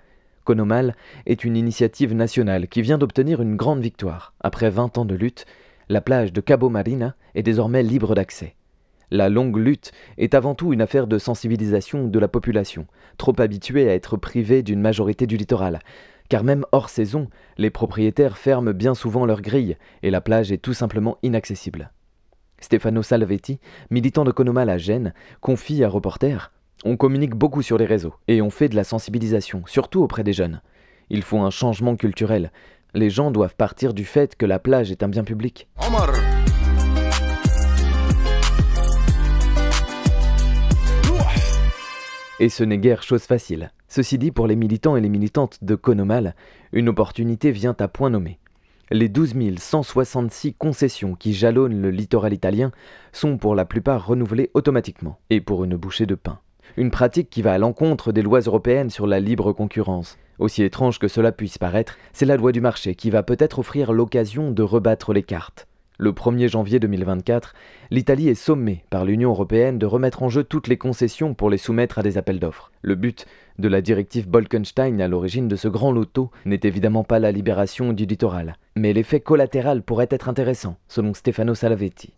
Conomal 0.44 0.96
est 1.26 1.44
une 1.44 1.56
initiative 1.56 2.14
nationale 2.14 2.68
qui 2.68 2.82
vient 2.82 2.98
d'obtenir 2.98 3.40
une 3.40 3.56
grande 3.56 3.80
victoire. 3.80 4.34
Après 4.40 4.70
20 4.70 4.98
ans 4.98 5.04
de 5.04 5.14
lutte, 5.14 5.46
la 5.88 6.00
plage 6.02 6.32
de 6.32 6.40
Cabo 6.40 6.68
Marina 6.68 7.14
est 7.34 7.42
désormais 7.42 7.82
libre 7.82 8.14
d'accès. 8.14 8.54
La 9.10 9.30
longue 9.30 9.56
lutte 9.56 9.92
est 10.18 10.34
avant 10.34 10.54
tout 10.54 10.74
une 10.74 10.82
affaire 10.82 11.06
de 11.06 11.18
sensibilisation 11.18 12.06
de 12.08 12.18
la 12.18 12.28
population, 12.28 12.86
trop 13.16 13.34
habituée 13.40 13.88
à 13.88 13.94
être 13.94 14.18
privée 14.18 14.62
d'une 14.62 14.82
majorité 14.82 15.26
du 15.26 15.38
littoral, 15.38 15.78
car 16.28 16.44
même 16.44 16.66
hors 16.72 16.90
saison, 16.90 17.28
les 17.56 17.70
propriétaires 17.70 18.36
ferment 18.36 18.72
bien 18.72 18.94
souvent 18.94 19.24
leurs 19.24 19.40
grilles 19.40 19.78
et 20.02 20.10
la 20.10 20.20
plage 20.20 20.52
est 20.52 20.58
tout 20.58 20.74
simplement 20.74 21.16
inaccessible. 21.22 21.90
Stefano 22.60 23.02
Salvetti, 23.02 23.58
militant 23.90 24.24
de 24.24 24.32
Conomal 24.32 24.68
à 24.68 24.76
Gênes, 24.76 25.14
confie 25.40 25.82
à 25.84 25.88
Reporter 25.88 26.52
On 26.84 26.98
communique 26.98 27.34
beaucoup 27.34 27.62
sur 27.62 27.78
les 27.78 27.86
réseaux 27.86 28.14
et 28.26 28.42
on 28.42 28.50
fait 28.50 28.68
de 28.68 28.76
la 28.76 28.84
sensibilisation, 28.84 29.62
surtout 29.64 30.02
auprès 30.02 30.24
des 30.24 30.34
jeunes. 30.34 30.60
Il 31.08 31.22
faut 31.22 31.38
un 31.38 31.50
changement 31.50 31.96
culturel, 31.96 32.52
les 32.94 33.10
gens 33.10 33.30
doivent 33.30 33.54
partir 33.54 33.94
du 33.94 34.04
fait 34.04 34.36
que 34.36 34.46
la 34.46 34.58
plage 34.58 34.90
est 34.90 35.02
un 35.02 35.08
bien 35.08 35.24
public. 35.24 35.68
Et 42.40 42.48
ce 42.48 42.62
n'est 42.62 42.78
guère 42.78 43.02
chose 43.02 43.24
facile. 43.24 43.72
Ceci 43.88 44.16
dit, 44.16 44.30
pour 44.30 44.46
les 44.46 44.54
militants 44.54 44.96
et 44.96 45.00
les 45.00 45.08
militantes 45.08 45.58
de 45.62 45.74
Conomal, 45.74 46.36
une 46.72 46.88
opportunité 46.88 47.50
vient 47.50 47.74
à 47.80 47.88
point 47.88 48.10
nommé. 48.10 48.38
Les 48.90 49.08
12 49.08 49.34
166 49.58 50.54
concessions 50.54 51.14
qui 51.14 51.34
jalonnent 51.34 51.82
le 51.82 51.90
littoral 51.90 52.32
italien 52.32 52.70
sont 53.12 53.36
pour 53.36 53.54
la 53.54 53.64
plupart 53.64 54.06
renouvelées 54.06 54.50
automatiquement, 54.54 55.18
et 55.30 55.40
pour 55.40 55.64
une 55.64 55.76
bouchée 55.76 56.06
de 56.06 56.14
pain. 56.14 56.38
Une 56.76 56.90
pratique 56.90 57.28
qui 57.28 57.42
va 57.42 57.52
à 57.52 57.58
l'encontre 57.58 58.12
des 58.12 58.22
lois 58.22 58.40
européennes 58.40 58.88
sur 58.88 59.06
la 59.06 59.20
libre 59.20 59.52
concurrence. 59.52 60.16
Aussi 60.38 60.62
étrange 60.62 60.98
que 60.98 61.08
cela 61.08 61.32
puisse 61.32 61.58
paraître, 61.58 61.98
c'est 62.12 62.26
la 62.26 62.36
loi 62.36 62.52
du 62.52 62.60
marché 62.60 62.94
qui 62.94 63.10
va 63.10 63.22
peut-être 63.22 63.58
offrir 63.58 63.92
l'occasion 63.92 64.50
de 64.50 64.62
rebattre 64.62 65.12
les 65.12 65.22
cartes. 65.22 65.66
Le 66.00 66.12
1er 66.12 66.48
janvier 66.48 66.78
2024, 66.78 67.54
l'Italie 67.90 68.28
est 68.28 68.36
sommée 68.36 68.84
par 68.88 69.04
l'Union 69.04 69.30
européenne 69.30 69.80
de 69.80 69.86
remettre 69.86 70.22
en 70.22 70.28
jeu 70.28 70.44
toutes 70.44 70.68
les 70.68 70.78
concessions 70.78 71.34
pour 71.34 71.50
les 71.50 71.58
soumettre 71.58 71.98
à 71.98 72.04
des 72.04 72.16
appels 72.16 72.38
d'offres. 72.38 72.70
Le 72.82 72.94
but 72.94 73.26
de 73.58 73.66
la 73.66 73.80
directive 73.80 74.28
Bolkenstein 74.28 75.00
à 75.00 75.08
l'origine 75.08 75.48
de 75.48 75.56
ce 75.56 75.66
grand 75.66 75.90
loto 75.90 76.30
n'est 76.44 76.60
évidemment 76.62 77.02
pas 77.02 77.18
la 77.18 77.32
libération 77.32 77.92
du 77.92 78.06
littoral, 78.06 78.54
mais 78.76 78.92
l'effet 78.92 79.18
collatéral 79.18 79.82
pourrait 79.82 80.06
être 80.10 80.28
intéressant, 80.28 80.76
selon 80.86 81.14
Stefano 81.14 81.56
Salavetti. 81.56 82.12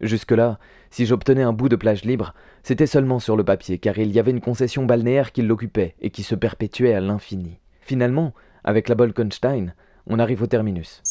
Jusque-là, 0.00 0.58
si 0.94 1.06
j'obtenais 1.06 1.42
un 1.42 1.52
bout 1.52 1.68
de 1.68 1.74
plage 1.74 2.04
libre, 2.04 2.34
c'était 2.62 2.86
seulement 2.86 3.18
sur 3.18 3.36
le 3.36 3.42
papier, 3.42 3.78
car 3.78 3.98
il 3.98 4.12
y 4.12 4.20
avait 4.20 4.30
une 4.30 4.40
concession 4.40 4.84
balnéaire 4.84 5.32
qui 5.32 5.42
l'occupait 5.42 5.96
et 6.00 6.10
qui 6.10 6.22
se 6.22 6.36
perpétuait 6.36 6.94
à 6.94 7.00
l'infini. 7.00 7.58
Finalement, 7.80 8.32
avec 8.62 8.88
la 8.88 8.94
Bolkenstein, 8.94 9.74
on 10.06 10.20
arrive 10.20 10.44
au 10.44 10.46
terminus. 10.46 11.02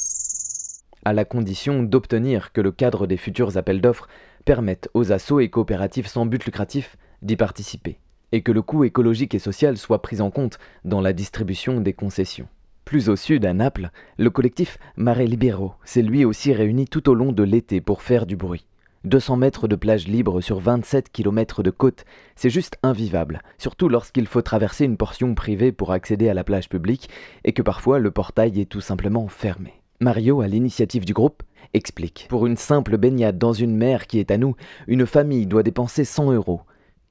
À 1.03 1.11
la 1.11 1.25
condition 1.25 1.83
d'obtenir 1.83 2.53
que 2.53 2.61
le 2.61 2.71
cadre 2.71 3.07
des 3.07 3.17
futurs 3.17 3.57
appels 3.57 3.81
d'offres 3.81 4.07
permette 4.45 4.89
aux 4.93 5.11
assauts 5.11 5.41
et 5.41 5.49
coopératives 5.49 6.07
sans 6.07 6.25
but 6.25 6.45
lucratif 6.45 6.95
d'y 7.21 7.35
participer, 7.35 7.99
et 8.31 8.41
que 8.41 8.53
le 8.53 8.61
coût 8.61 8.85
écologique 8.85 9.35
et 9.35 9.39
social 9.39 9.77
soit 9.77 10.01
pris 10.01 10.21
en 10.21 10.31
compte 10.31 10.59
dans 10.85 11.01
la 11.01 11.11
distribution 11.11 11.81
des 11.81 11.91
concessions. 11.91 12.47
Plus 12.85 13.09
au 13.09 13.17
sud, 13.17 13.45
à 13.45 13.51
Naples, 13.51 13.89
le 14.17 14.29
collectif 14.29 14.77
Mare 14.95 15.23
Libero 15.23 15.73
s'est 15.83 16.01
lui 16.01 16.23
aussi 16.23 16.53
réuni 16.53 16.87
tout 16.87 17.09
au 17.09 17.15
long 17.15 17.33
de 17.33 17.43
l'été 17.43 17.81
pour 17.81 18.01
faire 18.01 18.25
du 18.25 18.37
bruit. 18.37 18.65
200 19.05 19.35
mètres 19.35 19.67
de 19.67 19.75
plage 19.75 20.07
libre 20.07 20.39
sur 20.39 20.59
27 20.59 21.11
km 21.11 21.61
de 21.61 21.71
côte, 21.71 22.05
c'est 22.35 22.49
juste 22.49 22.77
invivable, 22.83 23.41
surtout 23.57 23.89
lorsqu'il 23.89 24.27
faut 24.27 24.41
traverser 24.41 24.85
une 24.85 24.95
portion 24.95 25.35
privée 25.35 25.73
pour 25.73 25.91
accéder 25.91 26.29
à 26.29 26.33
la 26.33 26.45
plage 26.45 26.69
publique 26.69 27.09
et 27.43 27.51
que 27.51 27.61
parfois 27.61 27.99
le 27.99 28.11
portail 28.11 28.61
est 28.61 28.69
tout 28.69 28.79
simplement 28.79 29.27
fermé. 29.27 29.73
Mario, 29.99 30.39
à 30.41 30.47
l'initiative 30.47 31.03
du 31.03 31.13
groupe, 31.13 31.43
explique. 31.73 32.27
Pour 32.29 32.47
une 32.47 32.55
simple 32.55 32.97
baignade 32.97 33.37
dans 33.37 33.53
une 33.53 33.75
mer 33.75 34.07
qui 34.07 34.19
est 34.19 34.31
à 34.31 34.37
nous, 34.37 34.55
une 34.87 35.05
famille 35.05 35.47
doit 35.47 35.63
dépenser 35.63 36.05
100 36.05 36.31
euros. 36.31 36.61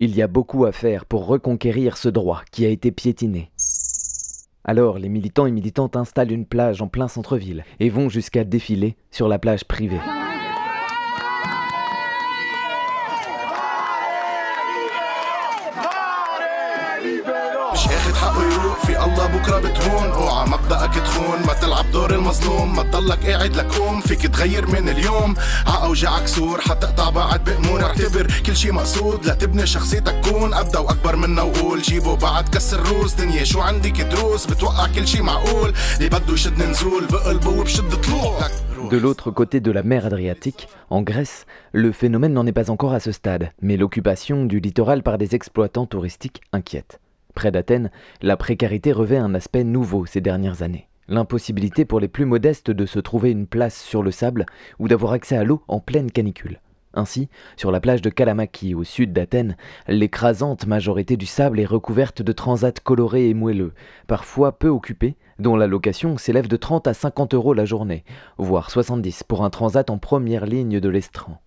Il 0.00 0.14
y 0.16 0.22
a 0.22 0.28
beaucoup 0.28 0.64
à 0.64 0.72
faire 0.72 1.04
pour 1.04 1.26
reconquérir 1.26 1.99
ce 1.99 2.08
droit 2.08 2.42
qui 2.50 2.64
a 2.64 2.70
été 2.70 2.90
piétiné. 2.90 3.50
Alors 4.64 4.99
les 4.99 5.08
militants 5.08 5.46
et 5.46 5.52
militantes 5.52 5.96
installent 5.96 6.32
une 6.32 6.46
plage 6.46 6.80
en 6.80 6.88
plein 6.88 7.08
centre-ville 7.08 7.64
et 7.80 7.90
vont 7.90 8.08
jusqu'à 8.08 8.44
défiler 8.44 8.96
sur 9.11 9.28
la 9.28 9.38
plage 9.38 9.64
privée. 9.64 10.00
بكرة 19.42 19.58
بتهون. 19.58 20.11
اوعى 20.11 20.49
مبدأك 20.49 20.94
تخون. 20.94 21.46
ما 21.46 21.52
تلعب 21.52 21.90
دور 21.92 22.14
المظلوم. 22.14 22.76
ما 22.76 22.82
تضلك 22.82 23.26
قاعد 23.26 23.56
لك 23.56 23.75
قوم. 23.75 24.00
فيك 24.00 24.26
تغير 24.26 24.66
من 24.66 24.88
اليوم. 24.88 25.34
عقوجعك 25.66 26.26
سور. 26.26 26.61
حتقطع 26.61 27.11
بعد 27.11 27.44
بأمور 27.44 27.82
اعتبر 27.82 28.26
كل 28.46 28.56
شي 28.56 28.70
مقصود. 28.70 29.26
لا 29.26 29.34
تبني 29.34 29.66
شخصيتك 29.66 30.20
كون 30.20 30.54
ابدا 30.54 30.78
وأكبر 30.78 31.16
منا 31.16 31.42
وقول 31.42 31.82
جيبه 31.82 32.16
بعد 32.16 32.49
كسر 32.49 32.80
روس. 32.88 33.14
دنيا 33.14 33.44
شو 33.44 33.61
عندك 33.61 34.00
دروس 34.00 34.46
بتوقع 34.46 34.87
كل 34.87 35.08
شي 35.08 35.22
معقول. 35.22 35.72
اللي 35.96 36.08
بده 36.08 36.34
يشد 36.34 36.62
نزول 36.62 37.06
بقلبه 37.06 37.49
وبشد 37.49 37.94
طلوع. 37.94 38.49
De 38.90 38.99
l'autre 38.99 39.30
côté 39.30 39.61
de 39.61 39.70
la 39.70 39.82
mer 39.82 40.04
Adriatique, 40.04 40.68
en 40.90 41.02
Grèce, 41.02 41.46
le 41.72 41.92
phénomène 41.92 42.34
n'en 42.34 42.46
est 42.46 42.58
pas 42.61 42.68
encore 42.68 42.92
à 42.92 43.00
ce 43.00 43.12
stade, 43.12 43.52
mais 43.62 43.76
l'occupation 43.78 44.44
du 44.44 44.58
littoral 44.61 45.02
par 45.02 45.16
des 45.18 45.34
exploitants 45.38 45.87
touristiques 45.87 46.40
inquiète. 46.52 47.01
Près 47.34 47.50
d'Athènes, 47.50 47.90
la 48.20 48.36
précarité 48.36 48.92
revêt 48.92 49.16
un 49.16 49.34
aspect 49.34 49.64
nouveau 49.64 50.06
ces 50.06 50.20
dernières 50.20 50.62
années. 50.62 50.88
L'impossibilité 51.08 51.84
pour 51.84 52.00
les 52.00 52.08
plus 52.08 52.24
modestes 52.24 52.70
de 52.70 52.86
se 52.86 52.98
trouver 52.98 53.30
une 53.30 53.46
place 53.46 53.80
sur 53.80 54.02
le 54.02 54.10
sable 54.10 54.46
ou 54.78 54.88
d'avoir 54.88 55.12
accès 55.12 55.36
à 55.36 55.44
l'eau 55.44 55.62
en 55.68 55.80
pleine 55.80 56.10
canicule. 56.10 56.60
Ainsi, 56.94 57.28
sur 57.56 57.72
la 57.72 57.80
plage 57.80 58.02
de 58.02 58.10
Kalamaki, 58.10 58.74
au 58.74 58.84
sud 58.84 59.12
d'Athènes, 59.12 59.56
l'écrasante 59.88 60.66
majorité 60.66 61.16
du 61.16 61.26
sable 61.26 61.58
est 61.58 61.66
recouverte 61.66 62.20
de 62.20 62.32
transats 62.32 62.72
colorés 62.84 63.30
et 63.30 63.34
moelleux, 63.34 63.72
parfois 64.06 64.58
peu 64.58 64.68
occupés, 64.68 65.16
dont 65.38 65.56
la 65.56 65.66
location 65.66 66.18
s'élève 66.18 66.48
de 66.48 66.56
30 66.56 66.86
à 66.86 66.94
50 66.94 67.32
euros 67.34 67.54
la 67.54 67.64
journée, 67.64 68.04
voire 68.36 68.70
70 68.70 69.22
pour 69.22 69.42
un 69.42 69.50
transat 69.50 69.88
en 69.88 69.98
première 69.98 70.44
ligne 70.44 70.80
de 70.80 70.88
l'estran. 70.88 71.40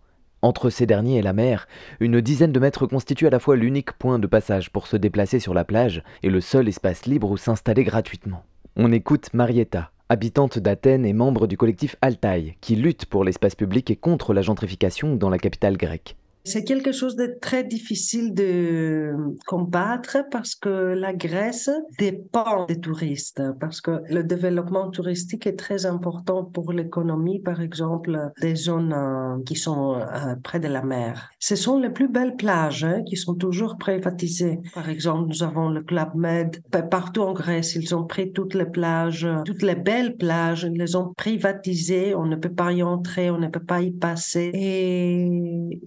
Entre 0.46 0.70
ces 0.70 0.86
derniers 0.86 1.18
et 1.18 1.22
la 1.24 1.34
mer, 1.34 1.68
une 2.00 2.22
dizaine 2.22 2.52
de 2.52 2.60
mètres 2.60 2.86
constitue 2.86 3.26
à 3.26 3.32
la 3.32 3.40
fois 3.40 3.56
l'unique 3.56 3.94
point 3.94 4.20
de 4.20 4.28
passage 4.28 4.70
pour 4.70 4.86
se 4.86 4.96
déplacer 4.96 5.40
sur 5.40 5.56
la 5.56 5.64
plage 5.64 6.04
et 6.22 6.30
le 6.30 6.40
seul 6.40 6.68
espace 6.68 7.08
libre 7.08 7.32
où 7.32 7.36
s'installer 7.36 7.84
gratuitement. 7.84 8.44
On 8.76 8.92
écoute 8.92 9.34
Marietta, 9.34 9.90
habitante 10.08 10.60
d'Athènes 10.60 11.04
et 11.04 11.14
membre 11.14 11.48
du 11.48 11.58
collectif 11.58 11.96
Altaï, 12.04 12.58
qui 12.62 12.76
lutte 12.76 13.08
pour 13.08 13.24
l'espace 13.24 13.56
public 13.56 13.90
et 13.90 13.96
contre 13.96 14.36
la 14.36 14.44
gentrification 14.44 15.16
dans 15.16 15.32
la 15.32 15.40
capitale 15.40 15.78
grecque. 15.78 16.16
C'est 16.46 16.64
quelque 16.64 16.92
chose 16.92 17.16
de 17.16 17.38
très 17.42 17.64
difficile 17.64 18.36
de 18.36 19.14
combattre 19.48 20.18
parce 20.30 20.54
que 20.54 20.70
la 20.70 21.12
Grèce 21.12 21.72
dépend 21.98 22.68
des 22.68 22.80
touristes, 22.80 23.42
parce 23.60 23.82
que 23.82 24.04
le 24.10 24.24
développement 24.24 24.92
touristique 24.92 25.48
est 25.48 25.58
très 25.58 25.88
important 25.88 26.46
pour 26.46 26.72
l'économie, 26.72 27.40
par 27.40 27.62
exemple, 27.62 28.32
des 28.42 28.56
zones 28.56 28.94
euh, 28.94 29.42
qui 29.44 29.56
sont 29.56 29.96
euh, 29.96 30.36
près 30.44 30.60
de 30.60 30.68
la 30.68 30.84
mer. 30.84 31.32
Ce 31.40 31.56
sont 31.56 31.80
les 31.80 31.90
plus 31.90 32.08
belles 32.08 32.36
plages 32.36 32.84
hein, 32.84 33.02
qui 33.08 33.18
sont 33.18 33.34
toujours 33.34 33.78
privatisées. 33.80 34.60
Par 34.76 34.88
exemple, 34.88 35.28
nous 35.30 35.42
avons 35.42 35.70
le 35.70 35.82
Club 35.82 36.10
Med. 36.14 36.62
Partout 36.92 37.22
en 37.22 37.34
Grèce, 37.34 37.74
ils 37.76 37.96
ont 37.96 38.06
pris 38.06 38.32
toutes 38.32 38.54
les 38.54 38.66
plages, 38.66 39.28
toutes 39.46 39.64
les 39.64 39.76
belles 39.76 40.16
plages, 40.16 40.68
ils 40.72 40.78
les 40.78 40.96
ont 40.96 41.12
privatisées. 41.18 42.14
On 42.14 42.26
ne 42.26 42.36
peut 42.36 42.54
pas 42.54 42.72
y 42.72 42.84
entrer, 42.84 43.32
on 43.32 43.40
ne 43.40 43.48
peut 43.48 43.64
pas 43.64 43.82
y 43.82 43.90
passer. 43.92 44.52
Et 44.54 45.26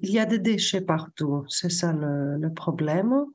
il 0.03 0.11
y 0.11 0.19
a 0.19 0.27
des 0.27 0.48
C'est 1.49 1.71
ça 1.71 1.93
le, 1.93 2.39
le 2.39 2.53
problème. 2.55 3.27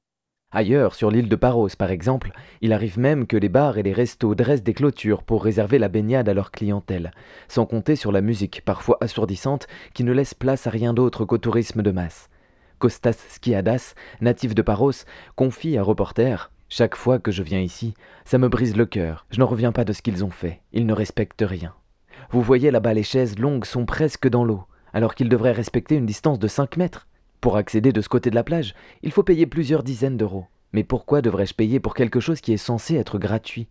Ailleurs, 0.56 0.94
sur 0.94 1.10
l'île 1.10 1.30
de 1.30 1.36
Paros 1.36 1.70
par 1.78 1.90
exemple, 1.90 2.32
il 2.62 2.74
arrive 2.74 3.00
même 3.00 3.26
que 3.26 3.38
les 3.38 3.50
bars 3.50 3.80
et 3.80 3.84
les 3.84 3.92
restos 3.92 4.36
dressent 4.36 4.62
des 4.62 4.76
clôtures 4.76 5.24
pour 5.24 5.44
réserver 5.44 5.80
la 5.80 5.90
baignade 5.90 6.30
à 6.30 6.36
leur 6.36 6.52
clientèle, 6.52 7.12
sans 7.48 7.66
compter 7.66 7.96
sur 7.96 8.12
la 8.12 8.22
musique, 8.22 8.62
parfois 8.64 8.98
assourdissante, 9.02 9.66
qui 9.96 10.04
ne 10.04 10.12
laisse 10.12 10.36
place 10.36 10.68
à 10.68 10.70
rien 10.70 10.94
d'autre 10.94 11.26
qu'au 11.26 11.40
tourisme 11.40 11.82
de 11.82 11.90
masse. 11.90 12.30
Kostas 12.78 13.18
Skiadas, 13.30 13.96
natif 14.22 14.54
de 14.54 14.62
Paros, 14.62 15.06
confie 15.36 15.76
à 15.76 15.82
Reporter 15.82 16.52
Chaque 16.70 16.96
fois 16.96 17.18
que 17.18 17.32
je 17.32 17.42
viens 17.42 17.60
ici, 17.60 17.96
ça 18.24 18.38
me 18.38 18.48
brise 18.48 18.78
le 18.78 18.86
cœur, 18.86 19.26
je 19.32 19.40
n'en 19.40 19.48
reviens 19.48 19.72
pas 19.72 19.86
de 19.86 19.94
ce 19.94 20.04
qu'ils 20.04 20.24
ont 20.24 20.30
fait, 20.30 20.62
ils 20.72 20.86
ne 20.86 20.94
respectent 20.94 21.46
rien. 21.48 21.74
Vous 22.30 22.42
voyez 22.42 22.70
là-bas, 22.70 22.94
les 22.94 23.04
chaises 23.04 23.40
longues 23.40 23.66
sont 23.66 23.88
presque 23.88 24.28
dans 24.28 24.46
l'eau 24.46 24.66
alors 24.94 25.16
qu'il 25.16 25.30
devrait 25.30 25.52
respecter 25.52 25.96
une 25.96 26.06
distance 26.06 26.40
de 26.40 26.48
5 26.48 26.78
mètres. 26.78 27.08
Pour 27.42 27.58
accéder 27.58 27.92
de 27.92 28.02
ce 28.02 28.10
côté 28.10 28.30
de 28.30 28.36
la 28.36 28.44
plage, 28.44 28.74
il 29.02 29.12
faut 29.12 29.24
payer 29.24 29.46
plusieurs 29.46 29.84
dizaines 29.84 30.18
d'euros. 30.18 30.46
Mais 30.72 30.84
pourquoi 30.84 31.22
devrais-je 31.22 31.54
payer 31.54 31.80
pour 31.80 31.94
quelque 31.94 32.20
chose 32.20 32.42
qui 32.42 32.54
est 32.54 32.58
censé 32.58 32.96
être 32.96 33.20
gratuit? 33.20 33.68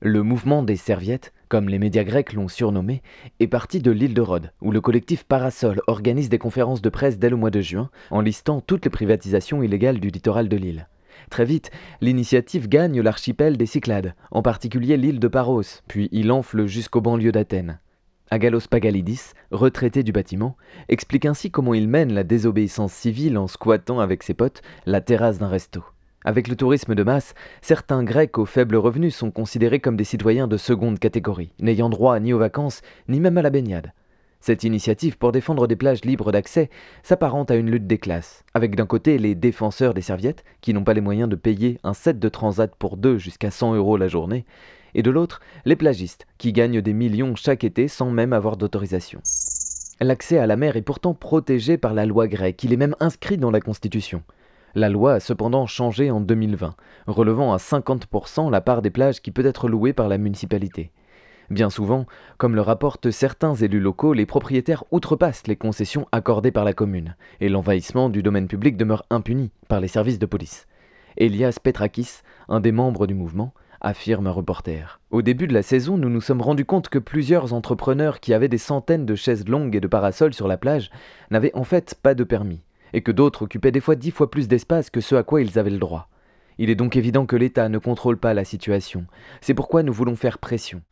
Le 0.00 0.22
mouvement 0.22 0.62
des 0.62 0.76
serviettes, 0.76 1.32
comme 1.48 1.68
les 1.68 1.78
médias 1.78 2.04
grecs 2.04 2.32
l'ont 2.32 2.48
surnommé, 2.48 3.02
est 3.40 3.48
parti 3.48 3.80
de 3.80 3.90
l'île 3.90 4.14
de 4.14 4.20
Rhodes, 4.20 4.52
où 4.60 4.70
le 4.70 4.80
collectif 4.80 5.24
Parasol 5.24 5.82
organise 5.86 6.28
des 6.28 6.38
conférences 6.38 6.80
de 6.80 6.88
presse 6.88 7.18
dès 7.18 7.30
le 7.30 7.36
mois 7.36 7.50
de 7.50 7.60
juin, 7.60 7.90
en 8.10 8.20
listant 8.20 8.60
toutes 8.60 8.84
les 8.84 8.90
privatisations 8.90 9.62
illégales 9.62 9.98
du 9.98 10.08
littoral 10.08 10.48
de 10.48 10.56
l'île. 10.56 10.88
Très 11.30 11.44
vite, 11.44 11.70
l'initiative 12.00 12.68
gagne 12.68 13.00
l'archipel 13.00 13.56
des 13.56 13.66
Cyclades, 13.66 14.14
en 14.30 14.42
particulier 14.42 14.96
l'île 14.96 15.20
de 15.20 15.28
Paros, 15.28 15.62
puis 15.86 16.08
il 16.12 16.32
enfle 16.32 16.66
jusqu'aux 16.66 17.00
banlieues 17.00 17.32
d'Athènes. 17.32 17.80
Agalos 18.30 18.68
Pagalidis, 18.68 19.32
retraité 19.50 20.02
du 20.02 20.12
bâtiment, 20.12 20.56
explique 20.88 21.26
ainsi 21.26 21.50
comment 21.50 21.74
il 21.74 21.88
mène 21.88 22.12
la 22.12 22.24
désobéissance 22.24 22.92
civile 22.92 23.38
en 23.38 23.46
squattant 23.46 24.00
avec 24.00 24.22
ses 24.22 24.34
potes 24.34 24.62
la 24.86 25.00
terrasse 25.00 25.38
d'un 25.38 25.48
resto. 25.48 25.82
Avec 26.24 26.48
le 26.48 26.56
tourisme 26.56 26.94
de 26.94 27.02
masse, 27.02 27.34
certains 27.62 28.02
Grecs 28.02 28.36
aux 28.38 28.44
faibles 28.44 28.76
revenus 28.76 29.14
sont 29.14 29.30
considérés 29.30 29.80
comme 29.80 29.96
des 29.96 30.04
citoyens 30.04 30.48
de 30.48 30.56
seconde 30.56 30.98
catégorie, 30.98 31.52
n'ayant 31.60 31.88
droit 31.88 32.18
ni 32.20 32.32
aux 32.32 32.38
vacances, 32.38 32.82
ni 33.08 33.20
même 33.20 33.38
à 33.38 33.42
la 33.42 33.50
baignade. 33.50 33.92
Cette 34.40 34.64
initiative 34.64 35.18
pour 35.18 35.32
défendre 35.32 35.66
des 35.66 35.76
plages 35.76 36.04
libres 36.04 36.32
d'accès 36.32 36.70
s'apparente 37.02 37.50
à 37.50 37.56
une 37.56 37.70
lutte 37.70 37.86
des 37.86 37.98
classes, 37.98 38.44
avec 38.54 38.76
d'un 38.76 38.86
côté 38.86 39.18
les 39.18 39.34
défenseurs 39.34 39.94
des 39.94 40.02
serviettes, 40.02 40.44
qui 40.60 40.72
n'ont 40.72 40.84
pas 40.84 40.94
les 40.94 41.00
moyens 41.00 41.28
de 41.28 41.36
payer 41.36 41.78
un 41.82 41.92
set 41.92 42.18
de 42.18 42.28
transat 42.28 42.74
pour 42.76 42.96
deux 42.96 43.18
jusqu'à 43.18 43.50
100 43.50 43.74
euros 43.74 43.96
la 43.96 44.08
journée, 44.08 44.44
et 44.94 45.02
de 45.02 45.10
l'autre 45.10 45.40
les 45.64 45.76
plagistes, 45.76 46.26
qui 46.38 46.52
gagnent 46.52 46.80
des 46.80 46.92
millions 46.92 47.34
chaque 47.34 47.64
été 47.64 47.88
sans 47.88 48.10
même 48.10 48.32
avoir 48.32 48.56
d'autorisation. 48.56 49.20
L'accès 50.00 50.38
à 50.38 50.46
la 50.46 50.56
mer 50.56 50.76
est 50.76 50.82
pourtant 50.82 51.14
protégé 51.14 51.76
par 51.76 51.92
la 51.92 52.06
loi 52.06 52.28
grecque, 52.28 52.62
il 52.62 52.72
est 52.72 52.76
même 52.76 52.94
inscrit 53.00 53.36
dans 53.36 53.50
la 53.50 53.60
Constitution. 53.60 54.22
La 54.76 54.88
loi 54.88 55.14
a 55.14 55.20
cependant 55.20 55.66
changé 55.66 56.10
en 56.10 56.20
2020, 56.20 56.76
relevant 57.08 57.52
à 57.52 57.56
50% 57.56 58.50
la 58.50 58.60
part 58.60 58.82
des 58.82 58.90
plages 58.90 59.20
qui 59.20 59.32
peut 59.32 59.44
être 59.44 59.68
louée 59.68 59.92
par 59.92 60.08
la 60.08 60.18
municipalité. 60.18 60.92
Bien 61.50 61.70
souvent, 61.70 62.04
comme 62.36 62.54
le 62.54 62.60
rapportent 62.60 63.10
certains 63.10 63.54
élus 63.54 63.80
locaux, 63.80 64.12
les 64.12 64.26
propriétaires 64.26 64.84
outrepassent 64.90 65.46
les 65.46 65.56
concessions 65.56 66.06
accordées 66.12 66.50
par 66.50 66.64
la 66.64 66.74
commune, 66.74 67.16
et 67.40 67.48
l'envahissement 67.48 68.10
du 68.10 68.22
domaine 68.22 68.48
public 68.48 68.76
demeure 68.76 69.06
impuni 69.08 69.50
par 69.66 69.80
les 69.80 69.88
services 69.88 70.18
de 70.18 70.26
police. 70.26 70.66
Elias 71.16 71.58
Petrakis, 71.62 72.20
un 72.48 72.60
des 72.60 72.72
membres 72.72 73.06
du 73.06 73.14
mouvement, 73.14 73.54
affirme 73.80 74.26
un 74.26 74.32
reporter. 74.32 75.00
Au 75.10 75.22
début 75.22 75.46
de 75.46 75.54
la 75.54 75.62
saison, 75.62 75.96
nous 75.96 76.10
nous 76.10 76.20
sommes 76.20 76.42
rendus 76.42 76.66
compte 76.66 76.90
que 76.90 76.98
plusieurs 76.98 77.54
entrepreneurs 77.54 78.20
qui 78.20 78.34
avaient 78.34 78.48
des 78.48 78.58
centaines 78.58 79.06
de 79.06 79.14
chaises 79.14 79.48
longues 79.48 79.74
et 79.74 79.80
de 79.80 79.86
parasols 79.86 80.34
sur 80.34 80.48
la 80.48 80.58
plage 80.58 80.90
n'avaient 81.30 81.54
en 81.54 81.64
fait 81.64 81.94
pas 82.02 82.14
de 82.14 82.24
permis, 82.24 82.60
et 82.92 83.00
que 83.00 83.12
d'autres 83.12 83.42
occupaient 83.42 83.72
des 83.72 83.80
fois 83.80 83.94
dix 83.94 84.10
fois 84.10 84.30
plus 84.30 84.48
d'espace 84.48 84.90
que 84.90 85.00
ce 85.00 85.14
à 85.14 85.22
quoi 85.22 85.40
ils 85.40 85.58
avaient 85.58 85.70
le 85.70 85.78
droit. 85.78 86.08
Il 86.58 86.70
est 86.70 86.74
donc 86.74 86.96
évident 86.96 87.24
que 87.24 87.36
l'État 87.36 87.68
ne 87.68 87.78
contrôle 87.78 88.18
pas 88.18 88.34
la 88.34 88.44
situation. 88.44 89.06
C'est 89.40 89.54
pourquoi 89.54 89.84
nous 89.84 89.92
voulons 89.92 90.16
faire 90.16 90.38
pression. 90.38 90.82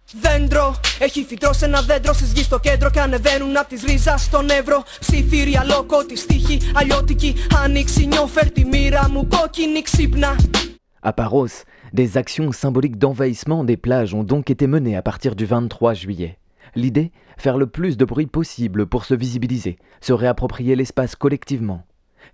À 11.02 11.12
Paros, 11.12 11.48
des 11.92 12.16
actions 12.16 12.52
symboliques 12.52 12.98
d'envahissement 12.98 13.64
des 13.64 13.76
plages 13.76 14.14
ont 14.14 14.24
donc 14.24 14.50
été 14.50 14.66
menées 14.66 14.96
à 14.96 15.02
partir 15.02 15.34
du 15.34 15.46
23 15.46 15.94
juillet. 15.94 16.38
L'idée 16.74 17.10
Faire 17.38 17.58
le 17.58 17.66
plus 17.66 17.96
de 17.96 18.04
bruit 18.04 18.26
possible 18.26 18.86
pour 18.86 19.04
se 19.04 19.14
visibiliser, 19.14 19.78
se 20.00 20.12
réapproprier 20.12 20.74
l'espace 20.74 21.16
collectivement. 21.16 21.84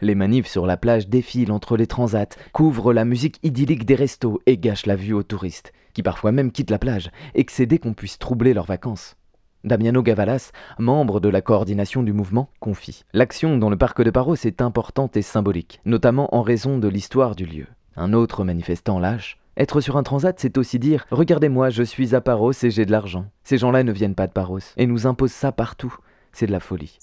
Les 0.00 0.14
manifs 0.14 0.46
sur 0.46 0.66
la 0.66 0.76
plage 0.76 1.08
défilent 1.08 1.52
entre 1.52 1.76
les 1.76 1.86
transats, 1.86 2.36
couvrent 2.52 2.92
la 2.92 3.04
musique 3.04 3.38
idyllique 3.42 3.84
des 3.84 3.94
restos 3.94 4.40
et 4.46 4.58
gâchent 4.58 4.86
la 4.86 4.96
vue 4.96 5.12
aux 5.12 5.22
touristes, 5.22 5.72
qui 5.94 6.02
parfois 6.02 6.32
même 6.32 6.52
quittent 6.52 6.70
la 6.70 6.78
plage, 6.78 7.10
excédés 7.34 7.78
qu'on 7.78 7.94
puisse 7.94 8.18
troubler 8.18 8.54
leurs 8.54 8.66
vacances. 8.66 9.16
Damiano 9.64 10.02
Gavalas, 10.02 10.50
membre 10.78 11.20
de 11.20 11.28
la 11.28 11.40
coordination 11.40 12.02
du 12.02 12.12
mouvement, 12.12 12.50
confie 12.58 13.04
L'action 13.12 13.58
dans 13.58 13.70
le 13.70 13.76
parc 13.76 14.02
de 14.02 14.10
Paros 14.10 14.34
est 14.34 14.60
importante 14.60 15.16
et 15.16 15.22
symbolique, 15.22 15.80
notamment 15.84 16.34
en 16.34 16.42
raison 16.42 16.78
de 16.78 16.88
l'histoire 16.88 17.36
du 17.36 17.46
lieu. 17.46 17.66
Un 17.94 18.12
autre 18.12 18.42
manifestant 18.42 18.98
lâche 18.98 19.38
Être 19.56 19.80
sur 19.80 19.96
un 19.96 20.02
transat, 20.02 20.38
c'est 20.40 20.58
aussi 20.58 20.80
dire 20.80 21.06
Regardez-moi, 21.12 21.70
je 21.70 21.84
suis 21.84 22.16
à 22.16 22.20
Paros 22.20 22.52
et 22.64 22.70
j'ai 22.70 22.86
de 22.86 22.90
l'argent. 22.90 23.26
Ces 23.44 23.58
gens-là 23.58 23.84
ne 23.84 23.92
viennent 23.92 24.16
pas 24.16 24.26
de 24.26 24.32
Paros 24.32 24.58
et 24.76 24.86
nous 24.86 25.06
imposent 25.06 25.30
ça 25.30 25.52
partout. 25.52 25.94
c'est 26.32 26.46
de 26.46 26.52
la 26.52 26.60
folie. 26.60 26.98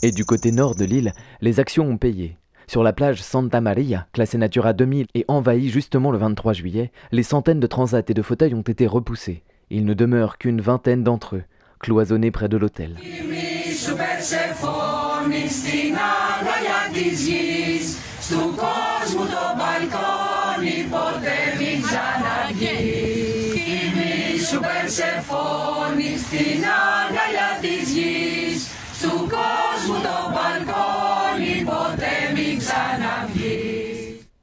Et 0.00 0.12
du 0.12 0.24
côté 0.24 0.52
nord 0.52 0.76
de 0.76 0.84
l'île, 0.84 1.12
les 1.40 1.58
actions 1.58 1.84
ont 1.84 1.96
payé. 1.96 2.36
Sur 2.68 2.84
la 2.84 2.92
plage 2.92 3.20
Santa 3.20 3.60
Maria, 3.60 4.06
classée 4.12 4.38
Natura 4.38 4.72
2000 4.72 5.06
et 5.14 5.24
envahie 5.26 5.70
justement 5.70 6.12
le 6.12 6.18
23 6.18 6.52
juillet, 6.52 6.92
les 7.10 7.24
centaines 7.24 7.58
de 7.58 7.66
transats 7.66 8.04
et 8.06 8.14
de 8.14 8.22
fauteuils 8.22 8.54
ont 8.54 8.62
été 8.62 8.86
repoussés. 8.86 9.42
Il 9.70 9.84
ne 9.84 9.94
demeure 9.94 10.38
qu'une 10.38 10.60
vingtaine 10.60 11.02
d'entre 11.02 11.36
eux, 11.36 11.42
cloisonnés 11.80 12.30
près 12.30 12.48
de 12.48 12.56
l'hôtel. 12.56 12.96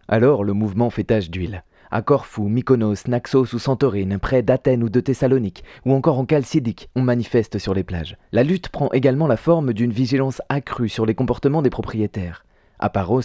Alors 0.08 0.44
le 0.44 0.54
mouvement 0.54 0.90
fait 0.90 1.04
tache 1.04 1.30
d'huile. 1.30 1.64
À 1.92 2.02
Corfou, 2.02 2.48
Mykonos, 2.48 3.08
Naxos 3.08 3.54
ou 3.54 3.60
Santorine, 3.60 4.18
près 4.20 4.44
d'Athènes 4.44 4.84
ou 4.84 4.90
de 4.90 5.00
Thessalonique, 5.00 5.64
ou 5.86 5.94
encore 5.94 6.20
en 6.20 6.26
Chalcidique, 6.30 6.90
on 6.96 7.02
manifeste 7.02 7.58
sur 7.58 7.74
les 7.74 7.84
plages. 7.84 8.18
La 8.32 8.44
lutte 8.44 8.70
prend 8.70 8.90
également 8.92 9.28
la 9.28 9.38
forme 9.38 9.74
d'une 9.74 9.92
vigilance 9.92 10.42
accrue 10.50 10.90
sur 10.90 11.06
les 11.06 11.16
comportements 11.16 11.62
des 11.62 11.70
propriétaires. 11.70 12.45
À 12.80 12.90
Paros, 12.90 13.22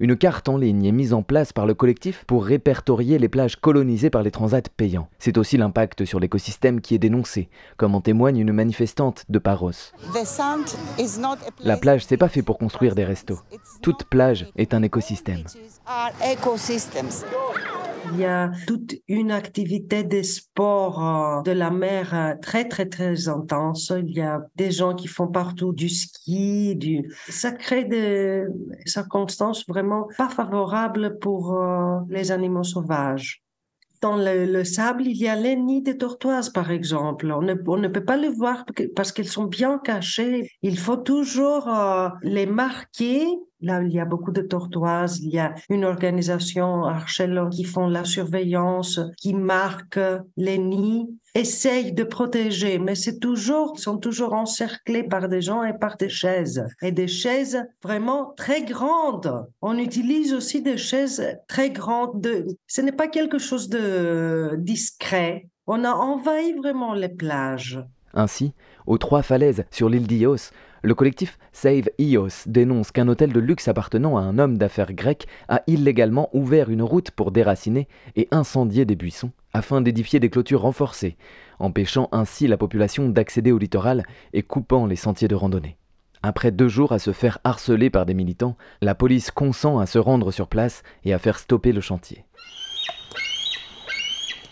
une 0.00 0.16
carte 0.16 0.48
en 0.48 0.56
ligne 0.56 0.84
est 0.84 0.92
mise 0.92 1.12
en 1.12 1.22
place 1.22 1.52
par 1.52 1.66
le 1.66 1.74
collectif 1.74 2.24
pour 2.26 2.44
répertorier 2.44 3.18
les 3.18 3.28
plages 3.28 3.56
colonisées 3.56 4.10
par 4.10 4.22
les 4.22 4.30
transats 4.30 4.62
payants. 4.76 5.08
C'est 5.18 5.36
aussi 5.36 5.56
l'impact 5.56 6.04
sur 6.04 6.20
l'écosystème 6.20 6.80
qui 6.80 6.94
est 6.94 6.98
dénoncé, 6.98 7.48
comme 7.76 7.94
en 7.94 8.00
témoigne 8.00 8.38
une 8.38 8.52
manifestante 8.52 9.24
de 9.28 9.38
Paros. 9.38 9.70
La 11.60 11.76
plage, 11.76 12.04
c'est 12.06 12.16
pas 12.16 12.28
fait 12.28 12.42
pour 12.42 12.58
construire 12.58 12.94
des 12.94 13.04
restos. 13.04 13.38
Toute 13.82 14.04
plage 14.04 14.46
est 14.56 14.72
un 14.72 14.82
écosystème. 14.82 15.44
Il 18.12 18.18
y 18.18 18.24
a 18.24 18.50
toute 18.66 18.94
une 19.08 19.30
activité 19.30 20.04
de 20.04 20.22
sport 20.22 21.04
euh, 21.04 21.42
de 21.42 21.52
la 21.52 21.70
mer 21.70 22.14
euh, 22.14 22.34
très, 22.40 22.68
très, 22.68 22.86
très 22.86 23.28
intense. 23.28 23.92
Il 23.96 24.10
y 24.12 24.20
a 24.20 24.40
des 24.56 24.70
gens 24.70 24.94
qui 24.94 25.08
font 25.08 25.28
partout 25.28 25.72
du 25.72 25.88
ski, 25.88 26.76
du... 26.76 27.10
ça 27.28 27.52
crée 27.52 27.84
des 27.84 28.44
circonstances 28.84 29.66
vraiment 29.66 30.08
pas 30.18 30.28
favorables 30.28 31.18
pour 31.18 31.54
euh, 31.54 31.98
les 32.08 32.30
animaux 32.30 32.64
sauvages. 32.64 33.42
Dans 34.02 34.16
le, 34.16 34.64
sable, 34.64 35.06
il 35.06 35.16
y 35.16 35.28
a 35.28 35.34
les 35.34 35.56
nids 35.56 35.80
de 35.80 35.92
tortoises, 35.92 36.50
par 36.50 36.70
exemple. 36.70 37.32
On 37.32 37.40
ne 37.40 37.88
peut 37.88 38.04
pas 38.04 38.18
les 38.18 38.28
voir 38.28 38.66
parce 38.94 39.12
qu'elles 39.12 39.28
sont 39.28 39.44
bien 39.44 39.78
cachées. 39.78 40.50
Il 40.60 40.78
faut 40.78 40.98
toujours 40.98 41.70
les 42.22 42.44
marquer 42.44 43.24
Là, 43.64 43.82
il 43.82 43.92
y 43.92 43.98
a 43.98 44.04
beaucoup 44.04 44.30
de 44.30 44.42
tortoises, 44.42 45.20
il 45.20 45.30
y 45.30 45.38
a 45.38 45.54
une 45.70 45.86
organisation 45.86 46.84
Archel 46.84 47.48
qui 47.50 47.64
font 47.64 47.88
la 47.88 48.04
surveillance, 48.04 49.00
qui 49.16 49.32
marque 49.32 49.98
les 50.36 50.58
nids, 50.58 51.08
essayent 51.34 51.94
de 51.94 52.04
protéger, 52.04 52.78
mais 52.78 52.94
c'est 52.94 53.18
toujours, 53.18 53.78
sont 53.78 53.96
toujours 53.96 54.34
encerclés 54.34 55.02
par 55.02 55.30
des 55.30 55.40
gens 55.40 55.64
et 55.64 55.72
par 55.72 55.96
des 55.96 56.10
chaises. 56.10 56.62
Et 56.82 56.92
des 56.92 57.08
chaises 57.08 57.64
vraiment 57.82 58.34
très 58.36 58.64
grandes. 58.64 59.46
On 59.62 59.78
utilise 59.78 60.34
aussi 60.34 60.60
des 60.60 60.76
chaises 60.76 61.26
très 61.48 61.70
grandes. 61.70 62.20
De... 62.20 62.46
Ce 62.66 62.82
n'est 62.82 62.92
pas 62.92 63.08
quelque 63.08 63.38
chose 63.38 63.70
de 63.70 64.56
discret. 64.58 65.48
On 65.66 65.84
a 65.84 65.92
envahi 65.92 66.52
vraiment 66.52 66.92
les 66.92 67.08
plages. 67.08 67.82
Ainsi, 68.12 68.52
aux 68.86 68.98
trois 68.98 69.22
falaises 69.22 69.64
sur 69.70 69.88
l'île 69.88 70.06
d'Ios, 70.06 70.52
le 70.84 70.94
collectif 70.94 71.38
Save 71.52 71.88
Ios 71.98 72.44
dénonce 72.44 72.92
qu'un 72.92 73.08
hôtel 73.08 73.32
de 73.32 73.40
luxe 73.40 73.68
appartenant 73.68 74.18
à 74.18 74.20
un 74.20 74.38
homme 74.38 74.58
d'affaires 74.58 74.92
grec 74.92 75.26
a 75.48 75.62
illégalement 75.66 76.28
ouvert 76.34 76.68
une 76.68 76.82
route 76.82 77.10
pour 77.10 77.30
déraciner 77.30 77.88
et 78.16 78.28
incendier 78.30 78.84
des 78.84 78.94
buissons 78.94 79.30
afin 79.54 79.80
d'édifier 79.80 80.20
des 80.20 80.28
clôtures 80.28 80.60
renforcées, 80.60 81.16
empêchant 81.58 82.10
ainsi 82.12 82.46
la 82.48 82.58
population 82.58 83.08
d'accéder 83.08 83.50
au 83.50 83.56
littoral 83.56 84.04
et 84.34 84.42
coupant 84.42 84.84
les 84.84 84.96
sentiers 84.96 85.28
de 85.28 85.34
randonnée. 85.34 85.78
Après 86.22 86.50
deux 86.50 86.68
jours 86.68 86.92
à 86.92 86.98
se 86.98 87.12
faire 87.12 87.38
harceler 87.44 87.88
par 87.88 88.04
des 88.04 88.14
militants, 88.14 88.56
la 88.82 88.94
police 88.94 89.30
consent 89.30 89.78
à 89.78 89.86
se 89.86 89.98
rendre 89.98 90.32
sur 90.32 90.48
place 90.48 90.82
et 91.04 91.14
à 91.14 91.18
faire 91.18 91.38
stopper 91.38 91.72
le 91.72 91.80
chantier. 91.80 92.26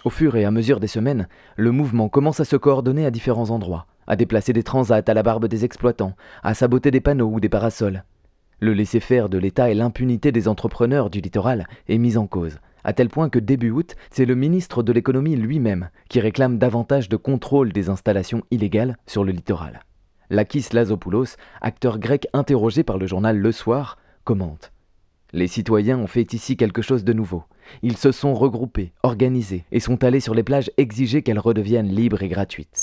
Au 0.05 0.11
fur 0.11 0.37
et 0.37 0.45
à 0.45 0.51
mesure 0.51 0.81
des 0.81 0.87
semaines, 0.87 1.29
le 1.57 1.71
mouvement 1.71 2.09
commence 2.09 2.41
à 2.41 2.45
se 2.45 2.57
coordonner 2.57 3.07
à 3.07 3.11
différents 3.11 3.51
endroits 3.51 3.87
à 4.07 4.17
déplacer 4.17 4.53
des 4.53 4.63
transats 4.63 5.03
à 5.07 5.15
la 5.15 5.23
barbe 5.23 5.47
des 5.47 5.65
exploitants, 5.65 6.15
à 6.43 6.55
saboter 6.55 6.91
des 6.91 7.01
panneaux 7.01 7.31
ou 7.31 7.41
des 7.41 7.49
parasols. 7.49 8.05
Le 8.61 8.75
laisser-faire 8.75 9.29
de 9.29 9.39
l'État 9.39 9.71
et 9.71 9.75
l'impunité 9.75 10.33
des 10.33 10.49
entrepreneurs 10.49 11.11
du 11.11 11.21
littoral 11.21 11.67
est 11.89 11.99
mise 11.99 12.19
en 12.19 12.27
cause, 12.27 12.59
à 12.85 12.93
tel 12.93 13.09
point 13.09 13.29
que 13.29 13.39
début 13.39 13.71
août, 13.71 13.95
c'est 14.11 14.25
le 14.25 14.35
ministre 14.35 14.83
de 14.83 14.93
l'économie 14.93 15.37
lui-même 15.37 15.89
qui 16.09 16.21
réclame 16.21 16.59
davantage 16.59 17.09
de 17.09 17.17
contrôle 17.17 17.73
des 17.73 17.89
installations 17.89 18.43
illégales 18.51 18.97
sur 19.07 19.25
le 19.25 19.33
littoral. 19.33 19.81
Lakis 20.31 20.67
Lazopoulos, 20.73 21.37
acteur 21.61 21.99
grec 21.99 22.27
interrogé 22.33 22.83
par 22.83 22.99
le 22.99 23.07
journal 23.07 23.37
Le 23.39 23.53
Soir, 23.53 23.99
commente. 24.25 24.73
Les 25.33 25.47
citoyens 25.47 25.99
ont 25.99 26.07
fait 26.07 26.33
ici 26.33 26.57
quelque 26.57 26.83
chose 26.83 27.05
de 27.05 27.13
nouveau. 27.13 27.45
Ils 27.83 27.97
se 27.97 28.13
sont 28.13 28.35
regroupés, 28.35 28.93
organisés, 29.03 29.65
et 29.73 29.81
sont 29.81 30.05
allés 30.05 30.21
sur 30.21 30.35
les 30.35 30.43
plages 30.43 30.71
exiger 30.77 31.23
qu'elles 31.23 31.39
redeviennent 31.39 31.89
libres 31.89 32.23
et 32.23 32.29
gratuites. 32.29 32.81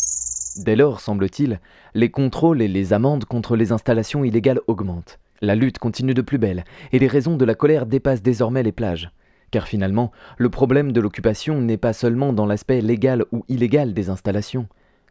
Dès 0.57 0.75
lors, 0.75 0.99
semble-t-il, 0.99 1.59
les 1.93 2.09
contrôles 2.09 2.61
et 2.61 2.67
les 2.67 2.93
amendes 2.93 3.25
contre 3.25 3.55
les 3.55 3.71
installations 3.71 4.23
illégales 4.23 4.61
augmentent. 4.67 5.19
La 5.41 5.55
lutte 5.55 5.79
continue 5.79 6.13
de 6.13 6.21
plus 6.21 6.37
belle, 6.37 6.65
et 6.91 6.99
les 6.99 7.07
raisons 7.07 7.37
de 7.37 7.45
la 7.45 7.55
colère 7.55 7.85
dépassent 7.85 8.21
désormais 8.21 8.63
les 8.63 8.71
plages. 8.71 9.11
Car 9.51 9.67
finalement, 9.67 10.11
le 10.37 10.49
problème 10.49 10.91
de 10.91 11.01
l'occupation 11.01 11.61
n'est 11.61 11.77
pas 11.77 11.93
seulement 11.93 12.33
dans 12.33 12.45
l'aspect 12.45 12.81
légal 12.81 13.25
ou 13.31 13.45
illégal 13.47 13.93
des 13.93 14.09
installations. 14.09 14.67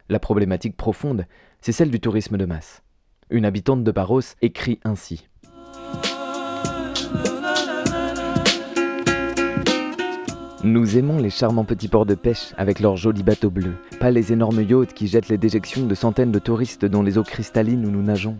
La 0.07 0.19
problématique 0.19 0.77
profonde, 0.77 1.25
c'est 1.61 1.71
celle 1.71 1.91
du 1.91 1.99
tourisme 1.99 2.37
de 2.37 2.45
masse. 2.45 2.83
Une 3.29 3.45
habitante 3.45 3.83
de 3.83 3.91
Paros 3.91 4.21
écrit 4.41 4.79
ainsi. 4.83 5.27
Nous 10.65 10.97
aimons 10.97 11.19
les 11.19 11.29
charmants 11.29 11.63
petits 11.63 11.87
ports 11.87 12.05
de 12.05 12.15
pêche 12.15 12.53
avec 12.57 12.81
leurs 12.81 12.97
jolis 12.97 13.23
bateaux 13.23 13.49
bleus, 13.49 13.75
pas 13.97 14.11
les 14.11 14.33
énormes 14.33 14.61
yachts 14.61 14.93
qui 14.93 15.07
jettent 15.07 15.29
les 15.29 15.37
déjections 15.37 15.85
de 15.85 15.95
centaines 15.95 16.33
de 16.33 16.39
touristes 16.39 16.83
dans 16.83 17.01
les 17.01 17.17
eaux 17.17 17.23
cristallines 17.23 17.85
où 17.85 17.89
nous 17.89 18.03
nageons. 18.03 18.35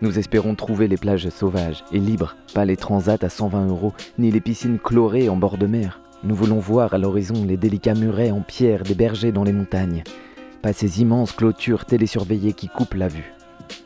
Nous 0.00 0.20
espérons 0.20 0.54
trouver 0.54 0.86
les 0.86 0.96
plages 0.96 1.28
sauvages 1.30 1.82
et 1.90 1.98
libres, 1.98 2.36
pas 2.54 2.64
les 2.64 2.76
transats 2.76 3.18
à 3.22 3.28
120 3.28 3.66
euros, 3.66 3.92
ni 4.18 4.30
les 4.30 4.40
piscines 4.40 4.78
chlorées 4.78 5.28
en 5.28 5.34
bord 5.34 5.58
de 5.58 5.66
mer. 5.66 6.00
Nous 6.22 6.36
voulons 6.36 6.60
voir 6.60 6.94
à 6.94 6.98
l'horizon 6.98 7.44
les 7.44 7.56
délicats 7.56 7.94
murets 7.94 8.30
en 8.30 8.40
pierre 8.40 8.84
des 8.84 8.94
bergers 8.94 9.32
dans 9.32 9.42
les 9.42 9.52
montagnes, 9.52 10.04
pas 10.62 10.72
ces 10.72 11.00
immenses 11.00 11.32
clôtures 11.32 11.86
télésurveillées 11.86 12.52
qui 12.52 12.68
coupent 12.68 12.94
la 12.94 13.08
vue. 13.08 13.32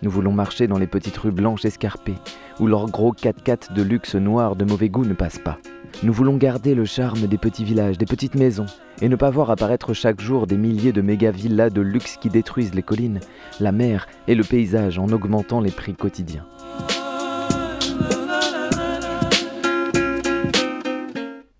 Nous 0.02 0.11
voulons 0.11 0.32
marcher 0.32 0.66
dans 0.66 0.78
les 0.78 0.87
petites 0.87 1.16
rues 1.16 1.32
blanches 1.32 1.64
escarpées, 1.64 2.18
où 2.61 2.66
leurs 2.66 2.90
gros 2.90 3.14
4x4 3.14 3.72
de 3.72 3.82
luxe 3.82 4.14
noir 4.14 4.56
de 4.56 4.66
mauvais 4.66 4.90
goût 4.90 5.06
ne 5.06 5.14
passent 5.14 5.40
pas. 5.42 5.58
Nous 6.02 6.12
voulons 6.12 6.37
garder 6.37 6.74
le 6.74 6.85
charme 6.85 7.28
des 7.28 7.38
petits 7.38 7.64
villages, 7.64 7.96
des 7.96 8.07
petites 8.07 8.35
maisons, 8.35 8.66
et 9.00 9.09
ne 9.09 9.16
pas 9.16 9.31
voir 9.31 9.50
apparaître 9.50 9.94
chaque 9.94 10.20
jour 10.20 10.46
des 10.46 10.57
milliers 10.57 10.92
de 10.92 11.00
méga-villas 11.00 11.70
de 11.70 11.81
luxe 11.81 12.16
qui 12.16 12.28
détruisent 12.28 12.74
les 12.74 12.83
collines, 12.83 13.20
la 13.61 13.70
mer 13.70 14.09
et 14.26 14.35
le 14.35 14.42
paysage 14.42 14.98
en 14.98 15.09
augmentant 15.09 15.61
les 15.61 15.70
prix 15.70 15.94
quotidiens. 15.94 16.46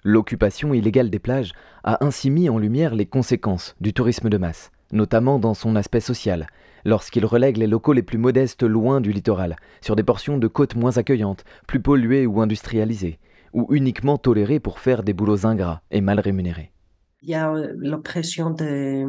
L'occupation 0.05 0.75
illégale 0.75 1.11
des 1.11 1.21
plages 1.21 1.53
a 1.85 2.05
ainsi 2.05 2.29
mis 2.29 2.49
en 2.49 2.59
lumière 2.59 2.97
les 2.97 3.07
conséquences 3.07 3.77
du 3.81 3.93
tourisme 3.93 4.29
de 4.29 4.37
masse, 4.37 4.73
notamment 4.91 5.39
dans 5.39 5.55
son 5.55 5.77
aspect 5.77 6.01
social, 6.01 6.49
lorsqu'il 6.85 7.25
relègue 7.25 7.57
les 7.57 7.69
locaux 7.69 7.93
les 7.93 8.03
plus 8.03 8.19
modestes 8.19 8.65
loin 8.65 9.01
du 9.01 9.13
littoral, 9.13 9.57
sur 9.81 9.95
des 9.95 10.03
portions 10.03 10.39
de 10.39 10.49
côtes 10.49 10.75
moins 10.75 10.99
accueillantes, 10.99 11.45
plus 11.69 11.81
polluées 11.81 12.27
ou 12.27 12.41
industrialisées, 12.41 13.21
ou 13.53 13.67
uniquement 13.71 14.19
tolérées 14.19 14.61
pour 14.61 14.79
faire 14.79 15.03
des 15.03 15.13
boulots 15.13 15.47
ingrats 15.47 15.83
et 15.91 16.01
mal 16.01 16.21
rémunérés. 16.21 16.73
Il 17.25 17.31
y 17.31 17.35
a 17.35 17.53
euh, 17.53 17.73
l'oppression 17.77 18.51
des, 18.51 19.07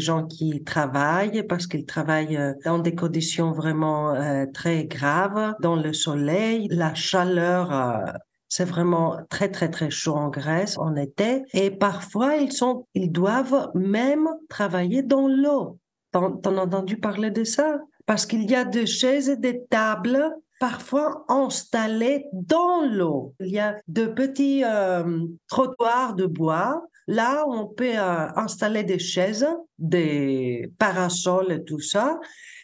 gens 0.00 0.26
qui 0.26 0.64
travaillent 0.64 1.44
parce 1.44 1.68
qu'ils 1.68 1.86
travaillent 1.86 2.36
euh, 2.36 2.54
dans 2.64 2.80
des 2.80 2.94
conditions 2.94 3.52
vraiment 3.52 4.14
euh, 4.14 4.46
très 4.52 4.84
graves, 4.86 5.54
dans 5.60 5.76
le 5.76 5.92
soleil, 5.92 6.66
la 6.70 6.94
chaleur. 6.94 8.04
c'est 8.48 8.64
vraiment 8.64 9.16
très 9.30 9.48
très 9.48 9.70
très 9.70 9.90
chaud 9.90 10.16
en 10.16 10.28
Grèce 10.28 10.76
en 10.78 10.96
été 10.96 11.42
et 11.52 11.70
parfois 11.70 12.36
ils 12.36 12.52
sont 12.52 12.86
ils 12.94 13.12
doivent 13.12 13.70
même 13.74 14.28
travailler 14.48 15.02
dans 15.02 15.28
l'eau. 15.28 15.78
T'en 16.10 16.40
as 16.44 16.62
entendu 16.62 16.96
parler 16.96 17.30
de 17.30 17.44
ça? 17.44 17.78
Parce 18.06 18.26
qu'il 18.26 18.48
y 18.50 18.54
a 18.54 18.64
des 18.64 18.86
chaises 18.86 19.28
et 19.28 19.36
des 19.36 19.64
tables 19.68 20.32
parfois 20.58 21.24
installés 21.28 22.26
dans 22.32 22.82
l'eau. 22.82 23.34
Il 23.40 23.48
y 23.48 23.58
a 23.58 23.76
de 23.88 24.06
petits 24.06 24.62
euh, 24.64 25.26
trottoirs 25.48 26.14
de 26.14 26.26
bois 26.26 26.82
Là, 27.08 27.44
on 27.46 27.66
peut 27.66 27.96
euh, 27.96 28.28
installer 28.34 28.82
des 28.82 28.98
chaises, 28.98 29.46
des 29.78 30.72
parasols 30.78 31.52
et 31.52 31.64
tout 31.64 31.80
ça. 31.80 32.18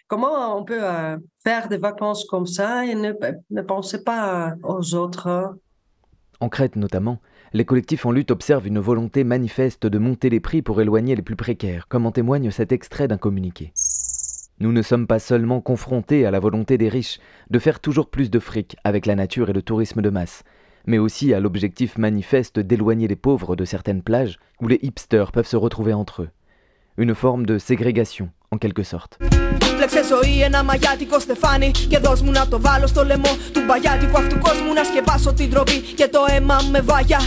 Comment 0.08 0.58
on 0.58 0.64
peut 0.64 0.82
euh, 0.82 1.16
faire 1.44 1.68
des 1.68 1.78
vacances 1.78 2.24
comme 2.24 2.46
ça 2.46 2.84
et 2.84 2.94
ne, 2.94 3.12
ne 3.50 3.62
penser 3.62 4.02
pas 4.02 4.54
aux 4.64 4.94
autres? 4.94 5.56
En 6.40 6.48
Crète 6.48 6.74
notamment, 6.74 7.18
les 7.52 7.64
collectifs 7.64 8.04
en 8.04 8.10
lutte 8.10 8.32
observent 8.32 8.66
une 8.66 8.80
volonté 8.80 9.22
manifeste 9.22 9.86
de 9.86 9.98
monter 9.98 10.28
les 10.28 10.40
prix 10.40 10.60
pour 10.60 10.80
éloigner 10.80 11.14
les 11.14 11.22
plus 11.22 11.36
précaires, 11.36 11.86
comme 11.86 12.04
en 12.04 12.12
témoigne 12.12 12.50
cet 12.50 12.72
extrait 12.72 13.06
d'un 13.06 13.18
communiqué. 13.18 13.72
Nous 14.61 14.71
ne 14.71 14.81
sommes 14.81 15.07
pas 15.07 15.19
seulement 15.19 15.61
confrontés 15.61 16.25
à 16.25 16.31
la 16.31 16.39
volonté 16.39 16.77
des 16.77 16.89
riches 16.89 17.19
de 17.49 17.59
faire 17.59 17.79
toujours 17.79 18.09
plus 18.09 18.29
de 18.29 18.39
fric 18.39 18.75
avec 18.83 19.05
la 19.05 19.15
nature 19.15 19.49
et 19.49 19.53
le 19.53 19.61
tourisme 19.61 20.01
de 20.01 20.09
masse, 20.09 20.43
mais 20.85 20.97
aussi 20.97 21.33
à 21.33 21.39
l'objectif 21.39 21.97
manifeste 21.97 22.59
d'éloigner 22.59 23.07
les 23.07 23.15
pauvres 23.15 23.55
de 23.55 23.65
certaines 23.65 24.01
plages 24.01 24.39
où 24.61 24.67
les 24.67 24.79
hipsters 24.81 25.31
peuvent 25.31 25.47
se 25.47 25.57
retrouver 25.57 25.93
entre 25.93 26.23
eux. 26.23 26.29
Une 26.97 27.13
forme 27.13 27.45
de 27.45 27.57
ségrégation, 27.59 28.29
en 28.51 28.57
quelque 28.57 28.83
sorte. 28.83 29.17
Πλέξε 29.77 30.03
ζωή 30.03 30.41
ένα 30.41 30.63
μαγιάτικο 30.63 31.19
στεφάνι 31.19 31.71
Και 31.71 31.99
δώσ' 31.99 32.21
μου 32.21 32.31
να 32.31 32.47
το 32.47 32.61
βάλω 32.61 32.87
στο 32.87 33.03
λαιμό 33.05 33.37
του 33.53 33.61
μπαγιάτικου 33.67 34.17
αυτού 34.17 34.39
κόσμου 34.39 34.73
Να 34.73 34.83
σκεπάσω 34.83 35.33
την 35.33 35.49
τροπή 35.49 35.79
και 35.79 36.07
το 36.07 36.19
αίμα 36.29 36.57
με 36.71 36.81
βάγια 36.81 37.19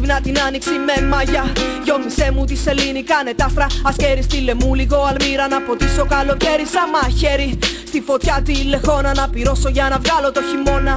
Ξυπνά 0.00 0.20
την 0.20 0.40
άνοιξη 0.40 0.70
με 0.70 1.06
μάγια 1.06 1.52
Γιόμισε 1.84 2.30
μου 2.34 2.44
τη 2.44 2.56
σελήνη, 2.56 3.02
κάνε 3.02 3.34
τάστρα 3.34 3.66
Ασκέρι 3.84 4.22
στείλε 4.22 4.54
μου 4.54 4.74
λίγο 4.74 4.96
αλμύρα. 5.02 5.48
Να 5.48 5.60
ποτίσω 5.60 6.06
καλοκαίρι 6.06 6.66
σαν 6.66 6.90
μαχαίρι. 6.90 7.58
Στη 7.86 8.00
φωτιά 8.00 8.42
τη 8.44 8.64
λεχόνα 8.64 9.14
να 9.14 9.28
πυρώσω 9.28 9.68
για 9.68 9.88
να 9.88 9.98
βγάλω 9.98 10.32
το 10.32 10.40
χειμώνα 10.42 10.94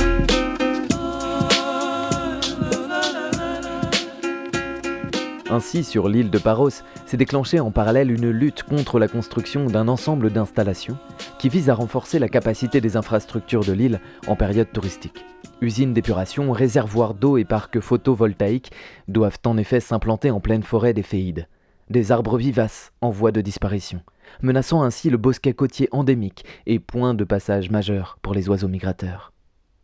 Ainsi, 5.51 5.83
sur 5.83 6.07
l'île 6.07 6.29
de 6.29 6.37
Paros, 6.37 6.69
s'est 7.05 7.17
déclenchée 7.17 7.59
en 7.59 7.71
parallèle 7.71 8.09
une 8.09 8.29
lutte 8.29 8.63
contre 8.63 8.99
la 8.99 9.09
construction 9.09 9.65
d'un 9.65 9.89
ensemble 9.89 10.31
d'installations 10.31 10.97
qui 11.39 11.49
vise 11.49 11.69
à 11.69 11.73
renforcer 11.73 12.19
la 12.19 12.29
capacité 12.29 12.79
des 12.79 12.95
infrastructures 12.95 13.65
de 13.65 13.73
l'île 13.73 13.99
en 14.27 14.37
période 14.37 14.71
touristique. 14.71 15.25
Usines 15.59 15.91
d'épuration, 15.91 16.53
réservoirs 16.53 17.15
d'eau 17.15 17.35
et 17.35 17.43
parcs 17.43 17.81
photovoltaïques 17.81 18.71
doivent 19.09 19.39
en 19.45 19.57
effet 19.57 19.81
s'implanter 19.81 20.31
en 20.31 20.39
pleine 20.39 20.63
forêt 20.63 20.93
des 20.93 21.03
Féides. 21.03 21.49
Des 21.89 22.13
arbres 22.13 22.37
vivaces 22.37 22.93
en 23.01 23.09
voie 23.09 23.33
de 23.33 23.41
disparition, 23.41 23.99
menaçant 24.41 24.83
ainsi 24.83 25.09
le 25.09 25.17
bosquet 25.17 25.51
côtier 25.51 25.89
endémique 25.91 26.45
et 26.65 26.79
point 26.79 27.13
de 27.13 27.25
passage 27.25 27.69
majeur 27.69 28.17
pour 28.21 28.33
les 28.33 28.47
oiseaux 28.47 28.69
migrateurs. 28.69 29.33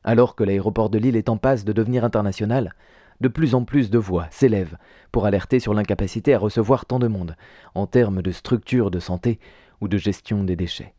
Alors 0.06 0.38
que 0.38 0.46
l'aéroport 0.46 0.90
de 0.90 0.98
l'île 0.98 1.18
est 1.18 1.28
en 1.28 1.36
passe 1.36 1.66
de 1.66 1.74
devenir 1.74 2.06
international, 2.06 2.74
de 3.22 3.28
plus 3.28 3.56
en 3.56 3.64
plus 3.64 3.90
de 3.90 3.98
voix 3.98 4.28
s'élèvent 4.32 4.78
pour 5.12 5.26
alerter 5.26 5.60
sur 5.60 5.74
l'incapacité 5.74 6.34
à 6.34 6.40
recevoir 6.40 6.86
tant 6.86 7.00
de 7.00 7.08
monde, 7.08 7.36
en 7.76 7.88
termes 7.88 8.22
de 8.22 8.32
structure 8.32 8.92
de 8.92 9.00
santé 9.00 9.40
ou 9.82 9.88
de 9.88 9.98
gestion 9.98 10.44
des 10.44 10.56
déchets. 10.56 10.94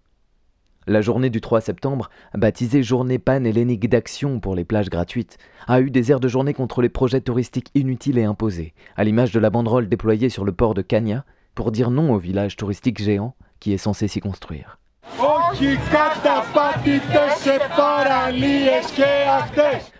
La 0.86 1.02
journée 1.02 1.28
du 1.28 1.42
3 1.42 1.60
septembre, 1.60 2.08
baptisée 2.34 2.82
Journée 2.82 3.18
panhellénique 3.18 3.90
d'action 3.90 4.40
pour 4.40 4.54
les 4.54 4.64
plages 4.64 4.88
gratuites, 4.88 5.36
a 5.66 5.82
eu 5.82 5.90
des 5.90 6.10
airs 6.10 6.20
de 6.20 6.28
journée 6.28 6.54
contre 6.54 6.80
les 6.80 6.88
projets 6.88 7.20
touristiques 7.20 7.70
inutiles 7.74 8.16
et 8.16 8.24
imposés, 8.24 8.72
à 8.96 9.04
l'image 9.04 9.32
de 9.32 9.38
la 9.38 9.50
banderole 9.50 9.90
déployée 9.90 10.30
sur 10.30 10.46
le 10.46 10.52
port 10.52 10.72
de 10.72 10.80
Cagna 10.80 11.26
pour 11.54 11.72
dire 11.72 11.90
non 11.90 12.14
au 12.14 12.18
village 12.18 12.56
touristique 12.56 13.02
géant 13.02 13.34
qui 13.60 13.74
est 13.74 13.78
censé 13.78 14.08
s'y 14.08 14.20
construire. 14.20 14.78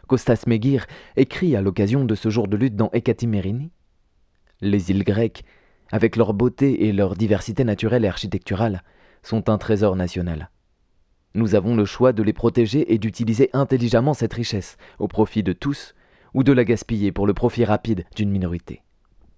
Kostas 0.09 0.45
Megir 0.47 0.87
écrit 1.17 1.55
à 1.55 1.61
l'occasion 1.61 2.05
de 2.05 2.15
ce 2.15 2.31
jour 2.31 2.49
de 2.49 2.57
lutte 2.57 2.75
dans 2.75 2.91
Ekatimerini 2.93 3.71
Les 4.63 4.91
îles 4.91 5.05
grecques, 5.05 5.45
avec 5.93 6.17
leur 6.17 6.33
beauté 6.33 6.87
et 6.89 6.93
leur 6.93 7.15
diversité 7.15 7.63
naturelle 7.63 8.07
et 8.07 8.09
architecturale, 8.09 8.83
sont 9.23 9.51
un 9.51 9.59
trésor 9.59 9.97
national. 9.97 10.51
Nous 11.35 11.55
avons 11.55 11.77
le 11.77 11.85
choix 11.85 12.15
de 12.15 12.23
les 12.23 12.33
protéger 12.33 12.93
et 12.93 12.99
d'utiliser 12.99 13.51
intelligemment 13.53 14.15
cette 14.15 14.33
richesse, 14.33 14.79
au 14.99 15.09
profit 15.09 15.43
de 15.43 15.53
tous, 15.53 15.95
ou 16.33 16.43
de 16.43 16.53
la 16.53 16.65
gaspiller 16.65 17.13
pour 17.13 17.27
le 17.27 17.35
profit 17.35 17.67
rapide 17.67 18.05
d'une 18.17 18.31
minorité. 18.31 18.83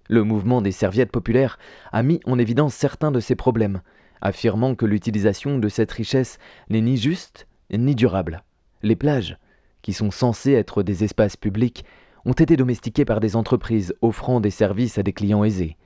Le 0.07 0.23
mouvement 0.23 0.61
des 0.61 0.71
serviettes 0.71 1.11
populaires 1.11 1.59
a 1.91 2.01
mis 2.01 2.21
en 2.25 2.39
évidence 2.39 2.73
certains 2.73 3.11
de 3.11 3.19
ces 3.19 3.35
problèmes, 3.35 3.81
affirmant 4.21 4.75
que 4.75 4.85
l'utilisation 4.85 5.57
de 5.57 5.67
cette 5.67 5.91
richesse 5.91 6.37
n'est 6.69 6.81
ni 6.81 6.95
juste 6.95 7.47
ni 7.71 7.93
durable. 7.93 8.43
Les 8.83 8.95
plages, 8.95 9.37
qui 9.81 9.93
sont 9.93 10.11
censées 10.11 10.53
être 10.53 10.83
des 10.83 11.03
espaces 11.03 11.37
publics, 11.37 11.85
ont 12.25 12.33
été 12.33 12.55
domestiquées 12.55 13.05
par 13.05 13.19
des 13.19 13.35
entreprises 13.35 13.95
offrant 14.01 14.39
des 14.39 14.51
services 14.51 14.97
à 14.97 15.03
des 15.03 15.13
clients 15.13 15.43
aisés, 15.43 15.77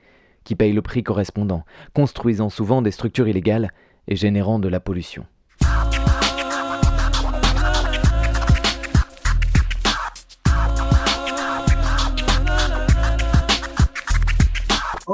qui 0.44 0.54
payent 0.54 0.72
le 0.72 0.82
prix 0.82 1.02
correspondant, 1.02 1.64
construisant 1.94 2.50
souvent 2.50 2.82
des 2.82 2.90
structures 2.90 3.28
illégales 3.28 3.70
et 4.08 4.16
générant 4.16 4.58
de 4.58 4.68
la 4.68 4.80
pollution. 4.80 5.26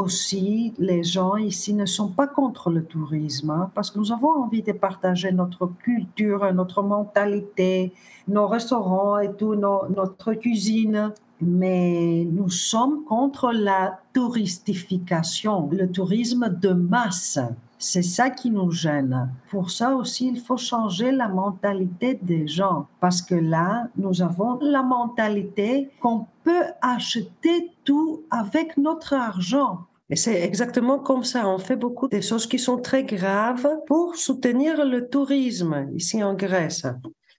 aussi, 0.03 0.75
les 0.79 1.03
gens 1.03 1.37
ici 1.37 1.75
ne 1.75 1.87
sont 1.87 2.09
pas 2.09 2.27
contre 2.27 2.71
le 2.71 2.85
tourisme 2.85 3.51
hein, 3.51 3.71
parce 3.75 3.91
que 3.91 3.99
nous 3.99 4.13
avons 4.13 4.31
envie 4.31 4.63
de 4.63 4.73
partager 4.73 5.33
notre 5.33 5.67
culture, 5.67 6.53
notre 6.53 6.83
mentalité, 6.83 7.93
nos 8.29 8.47
restaurants 8.47 9.19
et 9.19 9.35
tout, 9.35 9.55
notre 9.55 10.35
cuisine. 10.35 11.13
Mais 11.41 12.25
nous 12.31 12.51
sommes 12.51 13.05
contre 13.05 13.51
la 13.53 13.99
touristification, 14.13 15.69
le 15.73 15.91
tourisme 15.91 16.49
de 16.49 16.73
masse. 16.73 17.39
C'est 17.79 18.03
ça 18.03 18.31
qui 18.31 18.53
nous 18.53 18.71
gêne. 18.71 19.29
Pour 19.51 19.73
ça 19.73 19.97
aussi, 19.97 20.29
il 20.29 20.39
faut 20.39 20.57
changer 20.57 21.11
la 21.11 21.27
mentalité 21.27 22.17
des 22.23 22.47
gens. 22.47 22.87
Parce 23.01 23.21
que 23.23 23.35
là, 23.35 23.89
nous 23.97 24.23
avons 24.23 24.61
la 24.61 24.85
mentalité 24.85 25.91
qu'on 26.01 26.27
peut 26.45 26.67
acheter 26.81 27.73
tout 27.83 28.23
avec 28.31 28.77
notre 28.77 29.15
argent. 29.15 29.81
Et 30.11 30.17
c'est 30.17 30.43
exactement 30.43 31.01
comme 31.01 31.25
ça. 31.25 31.49
On 31.49 31.59
fait 31.59 31.75
beaucoup 31.75 32.07
de 32.07 32.21
choses 32.21 32.47
qui 32.47 32.61
sont 32.61 32.79
très 32.79 33.03
graves 33.03 33.69
pour 33.87 34.15
soutenir 34.15 34.85
le 34.85 35.09
tourisme 35.09 35.89
ici 35.95 36.23
en 36.23 36.35
Grèce. 36.35 36.87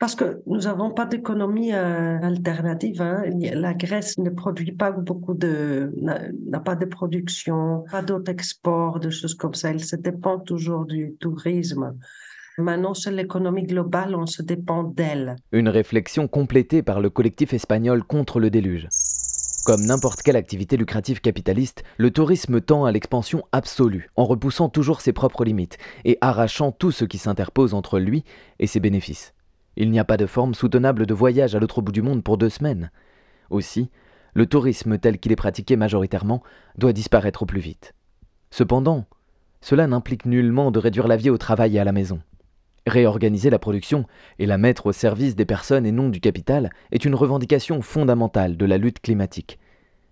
Parce 0.03 0.15
que 0.15 0.41
nous 0.47 0.59
n'avons 0.59 0.91
pas 0.91 1.05
d'économie 1.05 1.71
euh, 1.71 2.19
alternative. 2.21 3.01
Hein. 3.01 3.23
La 3.53 3.73
Grèce 3.73 4.17
ne 4.17 4.29
produit 4.29 4.73
pas 4.73 4.91
beaucoup 4.91 5.33
de, 5.33 5.93
n'a 5.97 6.59
pas 6.59 6.75
de 6.75 6.83
production, 6.83 7.85
pas 7.89 8.01
d'autres 8.01 8.29
exports, 8.29 8.99
de 8.99 9.09
choses 9.09 9.33
comme 9.33 9.53
ça. 9.53 9.69
Elle 9.69 9.81
se 9.81 9.95
dépend 9.95 10.39
toujours 10.39 10.83
du 10.85 11.15
tourisme. 11.21 11.95
Maintenant, 12.57 12.93
c'est 12.93 13.11
l'économie 13.11 13.63
globale, 13.63 14.13
on 14.13 14.25
se 14.25 14.41
dépend 14.41 14.83
d'elle. 14.83 15.37
Une 15.53 15.69
réflexion 15.69 16.27
complétée 16.27 16.83
par 16.83 16.99
le 16.99 17.09
collectif 17.09 17.53
espagnol 17.53 18.03
contre 18.03 18.41
le 18.41 18.49
déluge. 18.49 18.89
Comme 19.65 19.85
n'importe 19.85 20.21
quelle 20.21 20.35
activité 20.35 20.75
lucrative 20.75 21.21
capitaliste, 21.21 21.85
le 21.95 22.11
tourisme 22.11 22.59
tend 22.59 22.83
à 22.83 22.91
l'expansion 22.91 23.45
absolue, 23.53 24.09
en 24.17 24.25
repoussant 24.25 24.67
toujours 24.67 24.99
ses 24.99 25.13
propres 25.13 25.45
limites 25.45 25.77
et 26.03 26.17
arrachant 26.19 26.73
tout 26.73 26.91
ce 26.91 27.05
qui 27.05 27.17
s'interpose 27.17 27.73
entre 27.73 27.99
lui 27.99 28.25
et 28.59 28.67
ses 28.67 28.81
bénéfices. 28.81 29.33
Il 29.75 29.89
n'y 29.89 29.99
a 29.99 30.05
pas 30.05 30.17
de 30.17 30.25
forme 30.25 30.53
soutenable 30.53 31.05
de 31.05 31.13
voyage 31.13 31.55
à 31.55 31.59
l'autre 31.59 31.81
bout 31.81 31.91
du 31.91 32.01
monde 32.01 32.23
pour 32.23 32.37
deux 32.37 32.49
semaines. 32.49 32.91
Aussi, 33.49 33.89
le 34.33 34.45
tourisme 34.45 34.97
tel 34.97 35.19
qu'il 35.19 35.31
est 35.31 35.37
pratiqué 35.37 35.75
majoritairement 35.75 36.43
doit 36.77 36.93
disparaître 36.93 37.43
au 37.43 37.45
plus 37.45 37.59
vite. 37.59 37.93
Cependant, 38.51 39.05
cela 39.61 39.87
n'implique 39.87 40.25
nullement 40.25 40.71
de 40.71 40.79
réduire 40.79 41.07
la 41.07 41.17
vie 41.17 41.29
au 41.29 41.37
travail 41.37 41.77
et 41.77 41.79
à 41.79 41.83
la 41.83 41.91
maison. 41.91 42.21
Réorganiser 42.85 43.49
la 43.49 43.59
production 43.59 44.05
et 44.39 44.45
la 44.45 44.57
mettre 44.57 44.87
au 44.87 44.91
service 44.91 45.35
des 45.35 45.45
personnes 45.45 45.85
et 45.85 45.91
non 45.91 46.09
du 46.09 46.19
capital 46.19 46.69
est 46.91 47.05
une 47.05 47.15
revendication 47.15 47.81
fondamentale 47.81 48.57
de 48.57 48.65
la 48.65 48.77
lutte 48.77 48.99
climatique. 48.99 49.57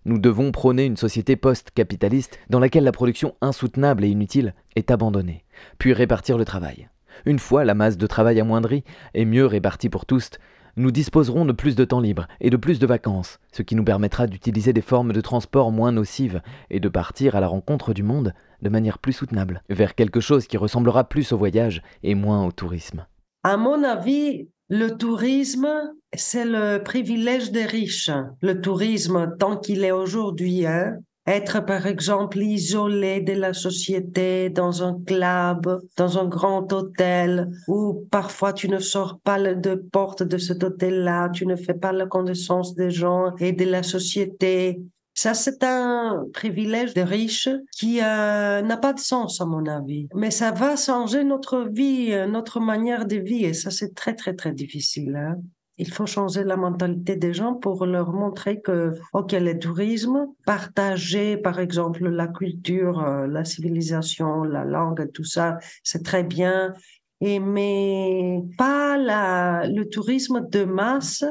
Nous 0.05 0.17
devons 0.17 0.51
prôner 0.51 0.85
une 0.85 0.97
société 0.97 1.35
post-capitaliste 1.35 2.39
dans 2.49 2.59
laquelle 2.59 2.85
la 2.85 2.91
production 2.91 3.35
insoutenable 3.41 4.05
et 4.05 4.09
inutile 4.09 4.55
est 4.75 4.89
abandonnée, 4.89 5.43
puis 5.77 5.93
répartir 5.93 6.37
le 6.37 6.45
travail. 6.45 6.89
Une 7.25 7.39
fois 7.39 7.65
la 7.65 7.73
masse 7.73 7.97
de 7.97 8.07
travail 8.07 8.39
amoindrie 8.39 8.83
et 9.13 9.25
mieux 9.25 9.45
répartie 9.45 9.89
pour 9.89 10.05
tous, 10.05 10.29
nous 10.77 10.91
disposerons 10.91 11.45
de 11.45 11.51
plus 11.51 11.75
de 11.75 11.83
temps 11.83 11.99
libre 11.99 12.27
et 12.39 12.49
de 12.49 12.57
plus 12.57 12.79
de 12.79 12.87
vacances, 12.87 13.39
ce 13.51 13.61
qui 13.61 13.75
nous 13.75 13.83
permettra 13.83 14.27
d'utiliser 14.27 14.73
des 14.73 14.81
formes 14.81 15.11
de 15.11 15.21
transport 15.21 15.71
moins 15.71 15.91
nocives 15.91 16.41
et 16.69 16.79
de 16.79 16.89
partir 16.89 17.35
à 17.35 17.41
la 17.41 17.47
rencontre 17.47 17.93
du 17.93 18.03
monde 18.03 18.33
de 18.61 18.69
manière 18.69 18.99
plus 18.99 19.13
soutenable, 19.13 19.63
vers 19.69 19.95
quelque 19.95 20.19
chose 20.19 20.47
qui 20.47 20.57
ressemblera 20.57 21.05
plus 21.05 21.31
au 21.31 21.37
voyage 21.37 21.81
et 22.03 22.15
moins 22.15 22.45
au 22.45 22.51
tourisme. 22.51 23.05
À 23.43 23.57
mon 23.57 23.83
avis, 23.83 24.49
le 24.69 24.95
tourisme, 24.95 25.67
c'est 26.13 26.45
le 26.45 26.77
privilège 26.77 27.51
des 27.51 27.65
riches. 27.65 28.11
Le 28.41 28.61
tourisme, 28.61 29.35
tant 29.37 29.57
qu'il 29.57 29.83
est 29.83 29.91
aujourd'hui, 29.91 30.65
hein, 30.65 30.99
être 31.31 31.65
par 31.65 31.87
exemple 31.87 32.39
isolé 32.39 33.21
de 33.21 33.33
la 33.33 33.53
société 33.53 34.49
dans 34.49 34.83
un 34.83 34.99
club, 35.01 35.81
dans 35.97 36.17
un 36.17 36.25
grand 36.25 36.71
hôtel, 36.73 37.49
où 37.67 38.07
parfois 38.11 38.53
tu 38.53 38.69
ne 38.69 38.79
sors 38.79 39.19
pas 39.23 39.39
de 39.39 39.75
porte 39.75 40.23
de 40.23 40.37
cet 40.37 40.63
hôtel-là, 40.63 41.29
tu 41.29 41.45
ne 41.45 41.55
fais 41.55 41.73
pas 41.73 41.91
la 41.91 42.05
connaissance 42.05 42.75
des 42.75 42.91
gens 42.91 43.35
et 43.37 43.51
de 43.51 43.65
la 43.65 43.83
société. 43.83 44.81
Ça, 45.13 45.33
c'est 45.33 45.63
un 45.63 46.25
privilège 46.33 46.93
de 46.93 47.01
riches 47.01 47.49
qui 47.77 47.99
euh, 48.01 48.61
n'a 48.61 48.77
pas 48.77 48.93
de 48.93 48.99
sens, 48.99 49.41
à 49.41 49.45
mon 49.45 49.65
avis. 49.65 50.07
Mais 50.15 50.31
ça 50.31 50.51
va 50.51 50.75
changer 50.77 51.23
notre 51.23 51.67
vie, 51.69 52.13
euh, 52.13 52.27
notre 52.27 52.59
manière 52.59 53.05
de 53.05 53.17
vivre. 53.17 53.49
Et 53.49 53.53
ça, 53.53 53.71
c'est 53.71 53.93
très, 53.93 54.15
très, 54.15 54.33
très 54.35 54.53
difficile. 54.53 55.15
Hein. 55.15 55.35
Il 55.81 55.91
faut 55.91 56.05
changer 56.05 56.43
la 56.43 56.57
mentalité 56.57 57.15
des 57.15 57.33
gens 57.33 57.55
pour 57.55 57.85
leur 57.85 58.13
montrer 58.13 58.61
que, 58.61 58.93
OK, 59.13 59.31
le 59.31 59.57
tourisme, 59.57 60.27
partager, 60.45 61.37
par 61.37 61.59
exemple, 61.59 62.07
la 62.07 62.27
culture, 62.27 63.03
euh, 63.03 63.25
la 63.27 63.43
civilisation, 63.45 64.43
la 64.43 64.63
langue, 64.63 65.11
tout 65.11 65.23
ça, 65.23 65.57
c'est 65.83 66.03
très 66.03 66.23
bien. 66.23 66.73
Et, 67.19 67.39
mais 67.39 68.41
pas 68.57 68.95
le 68.97 69.83
tourisme 69.85 70.47
de 70.49 70.63
masse 70.65 71.23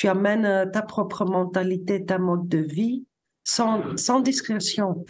tu 0.00 0.08
amènes 0.08 0.46
euh, 0.46 0.64
ta 0.64 0.80
propre 0.80 1.26
mentalité, 1.26 2.06
ta 2.06 2.18
mode 2.18 2.48
de 2.48 2.56
vie, 2.56 3.04
sans, 3.44 3.82
sans 3.98 4.20
discrétion. 4.20 5.04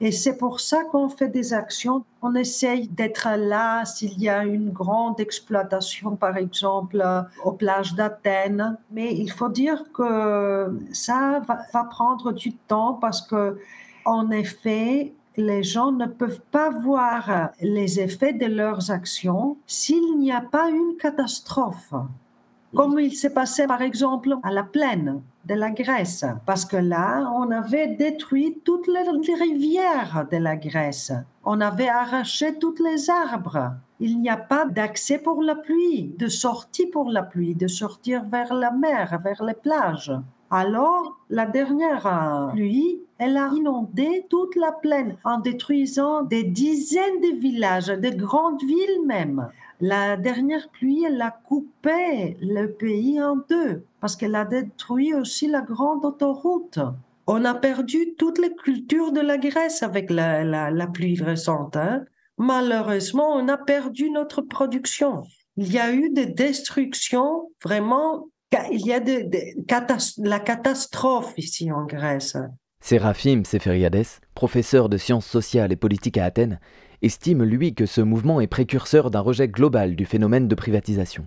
Et 0.00 0.12
c'est 0.12 0.36
pour 0.36 0.60
ça 0.60 0.84
qu'on 0.84 1.08
fait 1.08 1.28
des 1.28 1.52
actions. 1.52 2.04
On 2.22 2.34
essaye 2.34 2.86
d'être 2.88 3.28
là 3.36 3.84
s'il 3.84 4.20
y 4.20 4.28
a 4.28 4.44
une 4.44 4.70
grande 4.70 5.18
exploitation, 5.18 6.14
par 6.14 6.36
exemple, 6.36 7.04
aux 7.44 7.52
plages 7.52 7.94
d'Athènes. 7.94 8.76
Mais 8.92 9.12
il 9.14 9.30
faut 9.32 9.48
dire 9.48 9.84
que 9.92 10.78
ça 10.92 11.40
va, 11.46 11.58
va 11.72 11.84
prendre 11.84 12.32
du 12.32 12.52
temps 12.52 12.94
parce 12.94 13.22
que, 13.22 13.58
en 14.04 14.30
effet, 14.30 15.14
les 15.36 15.62
gens 15.62 15.92
ne 15.92 16.06
peuvent 16.06 16.42
pas 16.50 16.70
voir 16.70 17.50
les 17.60 18.00
effets 18.00 18.32
de 18.32 18.46
leurs 18.46 18.90
actions 18.90 19.56
s'il 19.66 20.18
n'y 20.18 20.32
a 20.32 20.40
pas 20.40 20.68
une 20.68 20.96
catastrophe. 20.96 21.92
Comme 22.74 22.98
il 22.98 23.16
s'est 23.16 23.32
passé 23.32 23.66
par 23.66 23.80
exemple 23.80 24.36
à 24.42 24.50
la 24.50 24.62
plaine 24.62 25.22
de 25.46 25.54
la 25.54 25.70
Grèce, 25.70 26.26
parce 26.44 26.66
que 26.66 26.76
là, 26.76 27.32
on 27.34 27.50
avait 27.50 27.88
détruit 27.88 28.60
toutes 28.62 28.86
les 28.86 29.34
rivières 29.34 30.26
de 30.30 30.36
la 30.36 30.56
Grèce. 30.56 31.12
On 31.44 31.62
avait 31.62 31.88
arraché 31.88 32.58
tous 32.58 32.74
les 32.82 33.08
arbres. 33.08 33.72
Il 34.00 34.20
n'y 34.20 34.28
a 34.28 34.36
pas 34.36 34.66
d'accès 34.66 35.18
pour 35.18 35.42
la 35.42 35.54
pluie, 35.54 36.14
de 36.18 36.28
sortie 36.28 36.86
pour 36.86 37.08
la 37.10 37.22
pluie, 37.22 37.54
de 37.54 37.68
sortir 37.68 38.24
vers 38.24 38.52
la 38.52 38.70
mer, 38.70 39.18
vers 39.24 39.42
les 39.42 39.54
plages. 39.54 40.12
Alors, 40.50 41.18
la 41.28 41.44
dernière 41.44 42.50
pluie, 42.52 43.02
elle 43.18 43.36
a 43.36 43.50
inondé 43.54 44.24
toute 44.30 44.56
la 44.56 44.72
plaine 44.72 45.16
en 45.24 45.40
détruisant 45.40 46.22
des 46.22 46.42
dizaines 46.42 47.20
de 47.20 47.38
villages, 47.38 47.88
de 47.88 48.08
grandes 48.10 48.62
villes 48.62 49.04
même. 49.06 49.48
La 49.80 50.16
dernière 50.16 50.68
pluie, 50.70 51.04
elle 51.04 51.20
a 51.20 51.30
coupé 51.30 52.36
le 52.40 52.66
pays 52.66 53.22
en 53.22 53.36
deux 53.48 53.84
parce 54.00 54.16
qu'elle 54.16 54.34
a 54.34 54.44
détruit 54.44 55.14
aussi 55.14 55.48
la 55.48 55.60
grande 55.60 56.04
autoroute. 56.04 56.80
On 57.26 57.44
a 57.44 57.54
perdu 57.54 58.14
toutes 58.16 58.38
les 58.38 58.54
cultures 58.54 59.12
de 59.12 59.20
la 59.20 59.36
Grèce 59.36 59.82
avec 59.82 60.10
la, 60.10 60.86
pluie 60.86 61.22
récente. 61.22 61.76
Hein. 61.76 62.04
Malheureusement, 62.38 63.34
on 63.34 63.48
a 63.48 63.58
perdu 63.58 64.10
notre 64.10 64.40
production. 64.40 65.24
Il 65.58 65.70
y 65.70 65.78
a 65.78 65.92
eu 65.92 66.08
des 66.08 66.26
destructions 66.26 67.50
vraiment 67.62 68.28
il 68.70 68.86
y 68.86 68.92
a 68.92 69.00
de, 69.00 69.28
la 70.28 70.40
catastrophe 70.40 71.34
ici 71.36 71.70
en 71.72 71.84
Grèce. 71.84 72.36
Sérafim 72.80 73.44
Seferiades, 73.44 74.06
professeur 74.34 74.88
de 74.88 74.96
sciences 74.96 75.26
sociales 75.26 75.72
et 75.72 75.76
politiques 75.76 76.18
à 76.18 76.24
Athènes, 76.24 76.60
estime 77.02 77.44
lui 77.44 77.74
que 77.74 77.86
ce 77.86 78.00
mouvement 78.00 78.40
est 78.40 78.46
précurseur 78.46 79.10
d'un 79.10 79.20
rejet 79.20 79.48
global 79.48 79.96
du 79.96 80.04
phénomène 80.04 80.48
de 80.48 80.54
privatisation. 80.54 81.26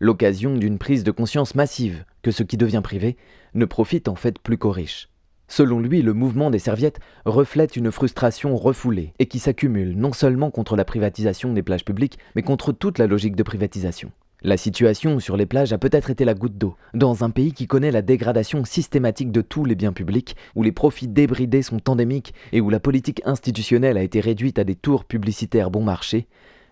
L'occasion 0.00 0.56
d'une 0.56 0.78
prise 0.78 1.04
de 1.04 1.10
conscience 1.10 1.54
massive 1.54 2.04
que 2.22 2.30
ce 2.30 2.42
qui 2.42 2.56
devient 2.56 2.80
privé 2.82 3.16
ne 3.54 3.64
profite 3.64 4.08
en 4.08 4.16
fait 4.16 4.38
plus 4.38 4.58
qu'aux 4.58 4.70
riches. 4.70 5.08
Selon 5.48 5.80
lui, 5.80 6.02
le 6.02 6.14
mouvement 6.14 6.50
des 6.50 6.58
serviettes 6.58 6.98
reflète 7.24 7.76
une 7.76 7.92
frustration 7.92 8.56
refoulée 8.56 9.12
et 9.18 9.26
qui 9.26 9.38
s'accumule 9.38 9.96
non 9.96 10.12
seulement 10.12 10.50
contre 10.50 10.76
la 10.76 10.84
privatisation 10.84 11.52
des 11.52 11.62
plages 11.62 11.84
publiques, 11.84 12.18
mais 12.34 12.42
contre 12.42 12.72
toute 12.72 12.98
la 12.98 13.06
logique 13.06 13.36
de 13.36 13.42
privatisation. 13.42 14.12
La 14.44 14.56
situation 14.56 15.20
sur 15.20 15.36
les 15.36 15.46
plages 15.46 15.72
a 15.72 15.78
peut-être 15.78 16.10
été 16.10 16.24
la 16.24 16.34
goutte 16.34 16.58
d'eau, 16.58 16.74
dans 16.94 17.22
un 17.22 17.30
pays 17.30 17.52
qui 17.52 17.68
connaît 17.68 17.92
la 17.92 18.02
dégradation 18.02 18.64
systématique 18.64 19.30
de 19.30 19.40
tous 19.40 19.64
les 19.64 19.76
biens 19.76 19.92
publics, 19.92 20.34
où 20.56 20.64
les 20.64 20.72
profits 20.72 21.06
débridés 21.06 21.62
sont 21.62 21.88
endémiques 21.88 22.34
et 22.50 22.60
où 22.60 22.68
la 22.68 22.80
politique 22.80 23.22
institutionnelle 23.24 23.96
a 23.96 24.02
été 24.02 24.18
réduite 24.18 24.58
à 24.58 24.64
des 24.64 24.74
tours 24.74 25.04
publicitaires 25.04 25.70
bon 25.70 25.84
marché, 25.84 26.26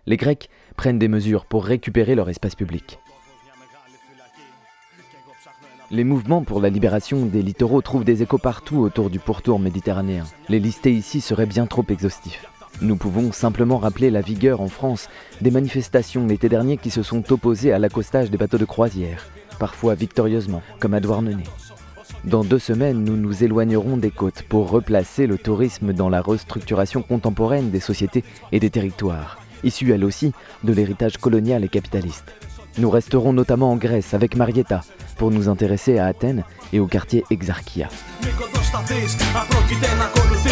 les 0.07 0.17
Grecs 0.17 0.49
prennent 0.77 0.99
des 0.99 1.07
mesures 1.07 1.47
pour 1.47 1.65
récupérer 1.65 2.17
leur 2.17 2.29
espace 2.29 2.57
public. 2.57 2.99
Les 5.93 6.05
mouvements 6.05 6.43
pour 6.43 6.61
la 6.61 6.71
libération 6.71 7.25
des 7.25 7.43
littoraux 7.43 7.83
trouvent 7.83 8.05
des 8.05 8.23
échos 8.23 8.39
partout 8.39 8.79
autour 8.79 9.11
du 9.11 9.21
pourtour 9.21 9.61
méditerranéen. 9.61 10.25
Les 10.49 10.59
lister 10.59 10.93
ici 10.93 11.21
serait 11.21 11.47
bien 11.47 11.67
trop 11.67 11.85
exhaustif. 11.89 12.50
Nous 12.83 12.97
pouvons 12.97 13.31
simplement 13.31 13.77
rappeler 13.77 14.11
la 14.11 14.23
vigueur 14.23 14.63
en 14.63 14.69
France 14.69 15.09
des 15.43 15.51
manifestations 15.51 16.27
l'été 16.27 16.49
dernier 16.49 16.79
qui 16.79 16.91
se 16.91 17.03
sont 17.03 17.31
opposées 17.31 17.73
à 17.73 17.79
l'accostage 17.79 18.31
des 18.31 18.39
bateaux 18.39 18.57
de 18.57 18.65
croisière, 18.65 19.27
parfois 19.59 19.95
victorieusement, 19.95 20.63
comme 20.79 20.95
à 20.95 21.01
Douarnenez. 21.01 21.45
Dans 22.25 22.43
deux 22.43 22.59
semaines, 22.59 23.05
nous 23.05 23.17
nous 23.17 23.45
éloignerons 23.45 23.99
des 23.99 24.11
côtes 24.11 24.43
pour 24.43 24.71
replacer 24.71 25.27
le 25.27 25.37
tourisme 25.37 25.93
dans 25.93 26.09
la 26.09 26.23
restructuration 26.23 27.03
contemporaine 27.03 27.71
des 27.71 27.81
sociétés 27.81 28.25
et 28.51 28.61
des 28.61 28.71
territoires, 28.71 29.39
issue 29.63 29.93
elle 29.93 30.05
aussi 30.05 30.33
de 30.65 30.73
l'héritage 30.73 31.19
colonial 31.19 31.65
et 31.65 31.69
capitaliste. 31.69 32.33
Nous 32.79 32.89
resterons 32.89 33.33
notamment 33.35 33.73
en 33.73 33.77
Grèce 33.77 34.15
avec 34.15 34.37
Marietta 34.37 34.81
pour 35.17 35.31
nous 35.31 35.51
intéresser 35.51 35.99
à 35.99 36.07
Athènes 36.07 36.45
et 36.73 36.81
au 36.81 36.87
quartier 36.87 37.25
Exarchia. 37.31 37.89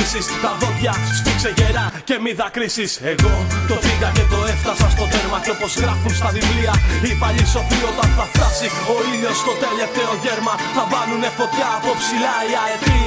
Σταθείς 0.09 0.27
Απρόκειται 0.29 0.43
να 0.43 0.43
ακολουθήσεις 0.43 0.43
Τα 0.45 0.53
δόντια 0.61 0.95
σφίξε 1.19 1.51
γερά 1.59 1.87
και 2.09 2.17
μη 2.25 2.33
δακρύσεις. 2.41 2.93
Εγώ 3.13 3.35
το 3.71 3.77
πήγα 3.85 4.09
και 4.17 4.25
το 4.33 4.39
έφτασα 4.53 4.89
στο 4.95 5.05
τέρμα 5.13 5.39
Και 5.45 5.53
όπως 5.57 5.73
γράφουν 5.83 6.13
στα 6.21 6.29
βιβλία 6.37 6.75
Οι 7.07 7.13
παλιοί 7.21 7.47
σοφοί 7.55 7.81
όταν 7.91 8.09
θα 8.17 8.25
φτάσει 8.33 8.69
Ο 8.93 8.97
ήλιος 9.13 9.37
στο 9.43 9.53
τελευταίο 9.65 10.13
γέρμα 10.23 10.55
Θα 10.77 10.85
βάνουνε 10.93 11.31
φωτιά 11.39 11.69
από 11.79 11.91
ψηλά 12.01 12.37
οι 12.49 12.53
αετοί. 12.65 13.01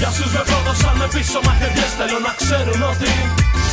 Για 0.00 0.10
σους 0.16 0.30
με 0.36 0.42
πρόδωσαν 0.48 0.94
με 1.00 1.06
πίσω 1.14 1.38
μαχαιριές 1.46 1.92
Θέλω 1.98 2.18
να 2.26 2.32
ξέρουν 2.40 2.80
ότι 2.92 3.12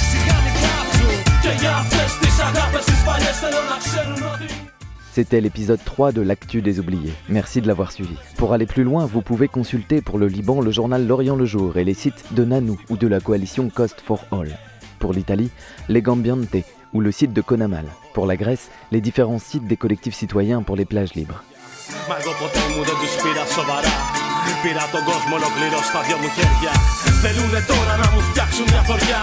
Σιγάνι 0.09 0.51
κάψου 0.61 1.09
Και 1.43 1.51
για 1.61 1.73
αυτές 1.81 2.09
τις 2.21 2.35
αγάπες 2.47 2.83
τις 2.89 3.01
παλιές 3.07 3.35
Θέλω 3.41 3.61
να 3.71 3.77
ξέρουν 3.83 4.21
ότι 4.33 4.66
C'était 5.17 5.41
l'épisode 5.41 5.83
3 5.83 6.11
de 6.11 6.21
L'actu 6.21 6.61
des 6.61 6.79
oubliés. 6.79 7.11
Merci 7.27 7.59
de 7.59 7.67
l'avoir 7.67 7.91
suivi. 7.91 8.13
Pour 8.37 8.53
aller 8.53 8.67
plus 8.67 8.83
loin, 8.83 9.07
vous 9.07 9.23
pouvez 9.23 9.47
consulter 9.47 9.99
pour 9.99 10.19
le 10.19 10.27
Liban 10.27 10.61
le 10.61 10.69
journal 10.69 11.07
L'Orient 11.07 11.35
le 11.35 11.45
Jour 11.45 11.77
et 11.77 11.83
les 11.83 11.95
sites 11.95 12.35
de 12.35 12.45
Nanou 12.45 12.79
ou 12.91 12.97
de 12.97 13.07
la 13.07 13.19
coalition 13.19 13.71
Cost 13.71 13.99
for 13.99 14.23
All. 14.31 14.55
Pour 14.99 15.13
l'Italie, 15.13 15.49
Les 15.89 16.03
Gambiante 16.03 16.57
ou 16.93 17.01
le 17.01 17.11
site 17.11 17.33
de 17.33 17.41
Konamal. 17.41 17.85
Pour 18.13 18.27
la 18.27 18.37
Grèce, 18.37 18.69
les 18.91 19.01
différents 19.01 19.39
sites 19.39 19.65
des 19.65 19.75
collectifs 19.75 20.13
citoyens 20.13 20.61
pour 20.61 20.75
les 20.75 20.85
plages 20.85 21.15
libres. 21.15 21.43
Πήρα 24.62 24.84
τον 24.94 25.02
κόσμο 25.08 25.34
ολοκληρώ 25.40 25.78
στα 25.88 26.00
δυο 26.06 26.16
μου 26.22 26.30
χέρια 26.36 26.72
Θέλουνε 27.22 27.60
τώρα 27.72 27.94
να 28.02 28.08
μου 28.12 28.20
φτιάξουν 28.28 28.66
μια 28.72 28.82
χωριά 28.88 29.22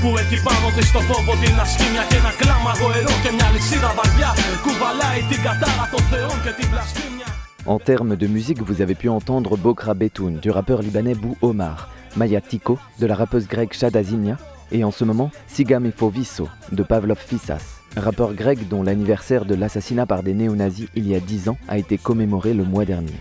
Που 0.00 0.08
έχει 0.22 0.36
πάνω 0.46 0.66
της 0.76 0.88
το 0.94 1.00
φόβο 1.08 1.32
την 1.42 1.56
ασκήμια 1.64 2.02
Και 2.10 2.16
ένα 2.22 2.32
κλάμα 2.40 2.72
γοερό 2.80 3.14
και 3.22 3.30
μια 3.36 3.48
λυσίδα 3.54 3.90
βαριά 3.98 4.30
Κουβαλάει 4.64 5.20
την 5.30 5.40
κατάρα 5.46 5.86
των 5.92 6.02
θεών 6.10 6.36
και 6.44 6.52
την 6.58 6.66
βλασφήμια 6.72 7.28
En 7.64 7.78
termes 7.78 8.16
de 8.16 8.26
musique, 8.26 8.60
vous 8.68 8.80
avez 8.84 8.96
pu 9.02 9.08
entendre 9.08 9.56
Bokra 9.56 9.94
Betoun 9.94 10.34
du 10.44 10.50
rappeur 10.50 10.82
libanais 10.82 11.14
Bou 11.14 11.36
Omar, 11.42 11.76
Maya 12.16 12.40
Tiko 12.40 12.76
de 12.98 13.06
la 13.06 13.14
rappeuse 13.14 13.46
grecque 13.46 13.74
Shadazinia 13.80 14.36
et 14.72 14.82
en 14.82 14.90
ce 14.90 15.04
moment 15.04 15.30
Sigam 15.46 15.84
Visso 16.18 16.48
de 16.72 16.82
Pavlov 16.82 17.20
Fissas, 17.30 17.64
rappeur 17.96 18.34
grec 18.34 18.58
dont 18.68 18.82
l'anniversaire 18.82 19.44
de 19.44 19.54
l'assassinat 19.54 20.06
par 20.06 20.24
des 20.24 20.34
néo-nazis 20.34 20.88
il 20.96 21.06
y 21.06 21.14
a 21.14 21.20
10 21.20 21.50
ans 21.50 21.58
a 21.68 21.78
été 21.78 21.98
commémoré 21.98 22.52
le 22.52 22.64
mois 22.64 22.84
dernier. 22.84 23.20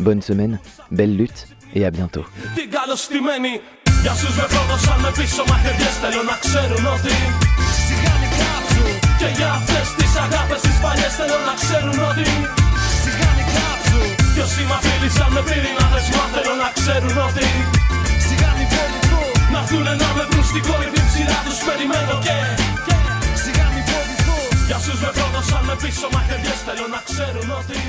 Bonne 0.00 0.22
semaine, 0.22 0.58
belle 0.90 1.14
lutte 1.14 1.46
et 1.74 1.84
à 1.84 1.90
bientôt. 1.90 2.24
Για 4.02 4.14
σους 4.20 4.34
με 4.38 4.46
πρόδωσαν 4.52 4.98
με 5.04 5.10
πίσω 5.18 5.42
μαχαιριές 5.50 5.94
θέλω 6.02 6.22
να 6.30 6.36
ξέρουν 6.44 6.84
ότι 6.96 7.14
Σιγάνι 7.84 8.28
κάψου 8.40 8.84
Και 9.20 9.28
για 9.36 9.50
αυτές 9.58 9.86
τις 9.98 10.12
αγάπες 10.24 10.60
τις 10.66 10.76
παλιές 10.84 11.12
θέλω 11.18 11.38
να 11.48 11.54
ξέρουν 11.62 11.98
ότι 12.10 12.26
Σιγάνι 13.02 13.44
κάψου 13.54 14.00
Κι 14.34 14.40
όσοι 14.46 14.62
μ' 14.68 14.74
απειλήσαν 14.78 15.30
με 15.34 15.42
πυρηνάδες 15.48 16.06
μα 16.14 16.24
θέλω 16.34 16.54
να 16.62 16.68
ξέρουν 16.78 17.16
ότι 17.28 17.46
Σιγάνι 18.26 18.64
φοβηθώ 18.72 19.22
Να 19.52 19.60
έρθουνε 19.62 19.94
να 20.02 20.08
με 20.16 20.24
βρουν 20.30 20.44
στην 20.50 20.62
κορυφή 20.68 21.02
ψηλά 21.08 21.38
τους 21.46 21.58
περιμένω 21.66 22.14
και 22.26 22.36
Σιγάνι 23.42 23.80
φοβηθώ 23.90 24.38
Για 24.68 24.78
σους 24.84 24.98
με 25.04 25.10
πρόδωσαν 25.16 25.62
με 25.68 25.74
πίσω 25.82 26.06
μαχαιριές 26.14 26.60
θέλω 26.66 26.86
να 26.94 27.00
ξέρουν 27.08 27.48
ότι 27.60 27.80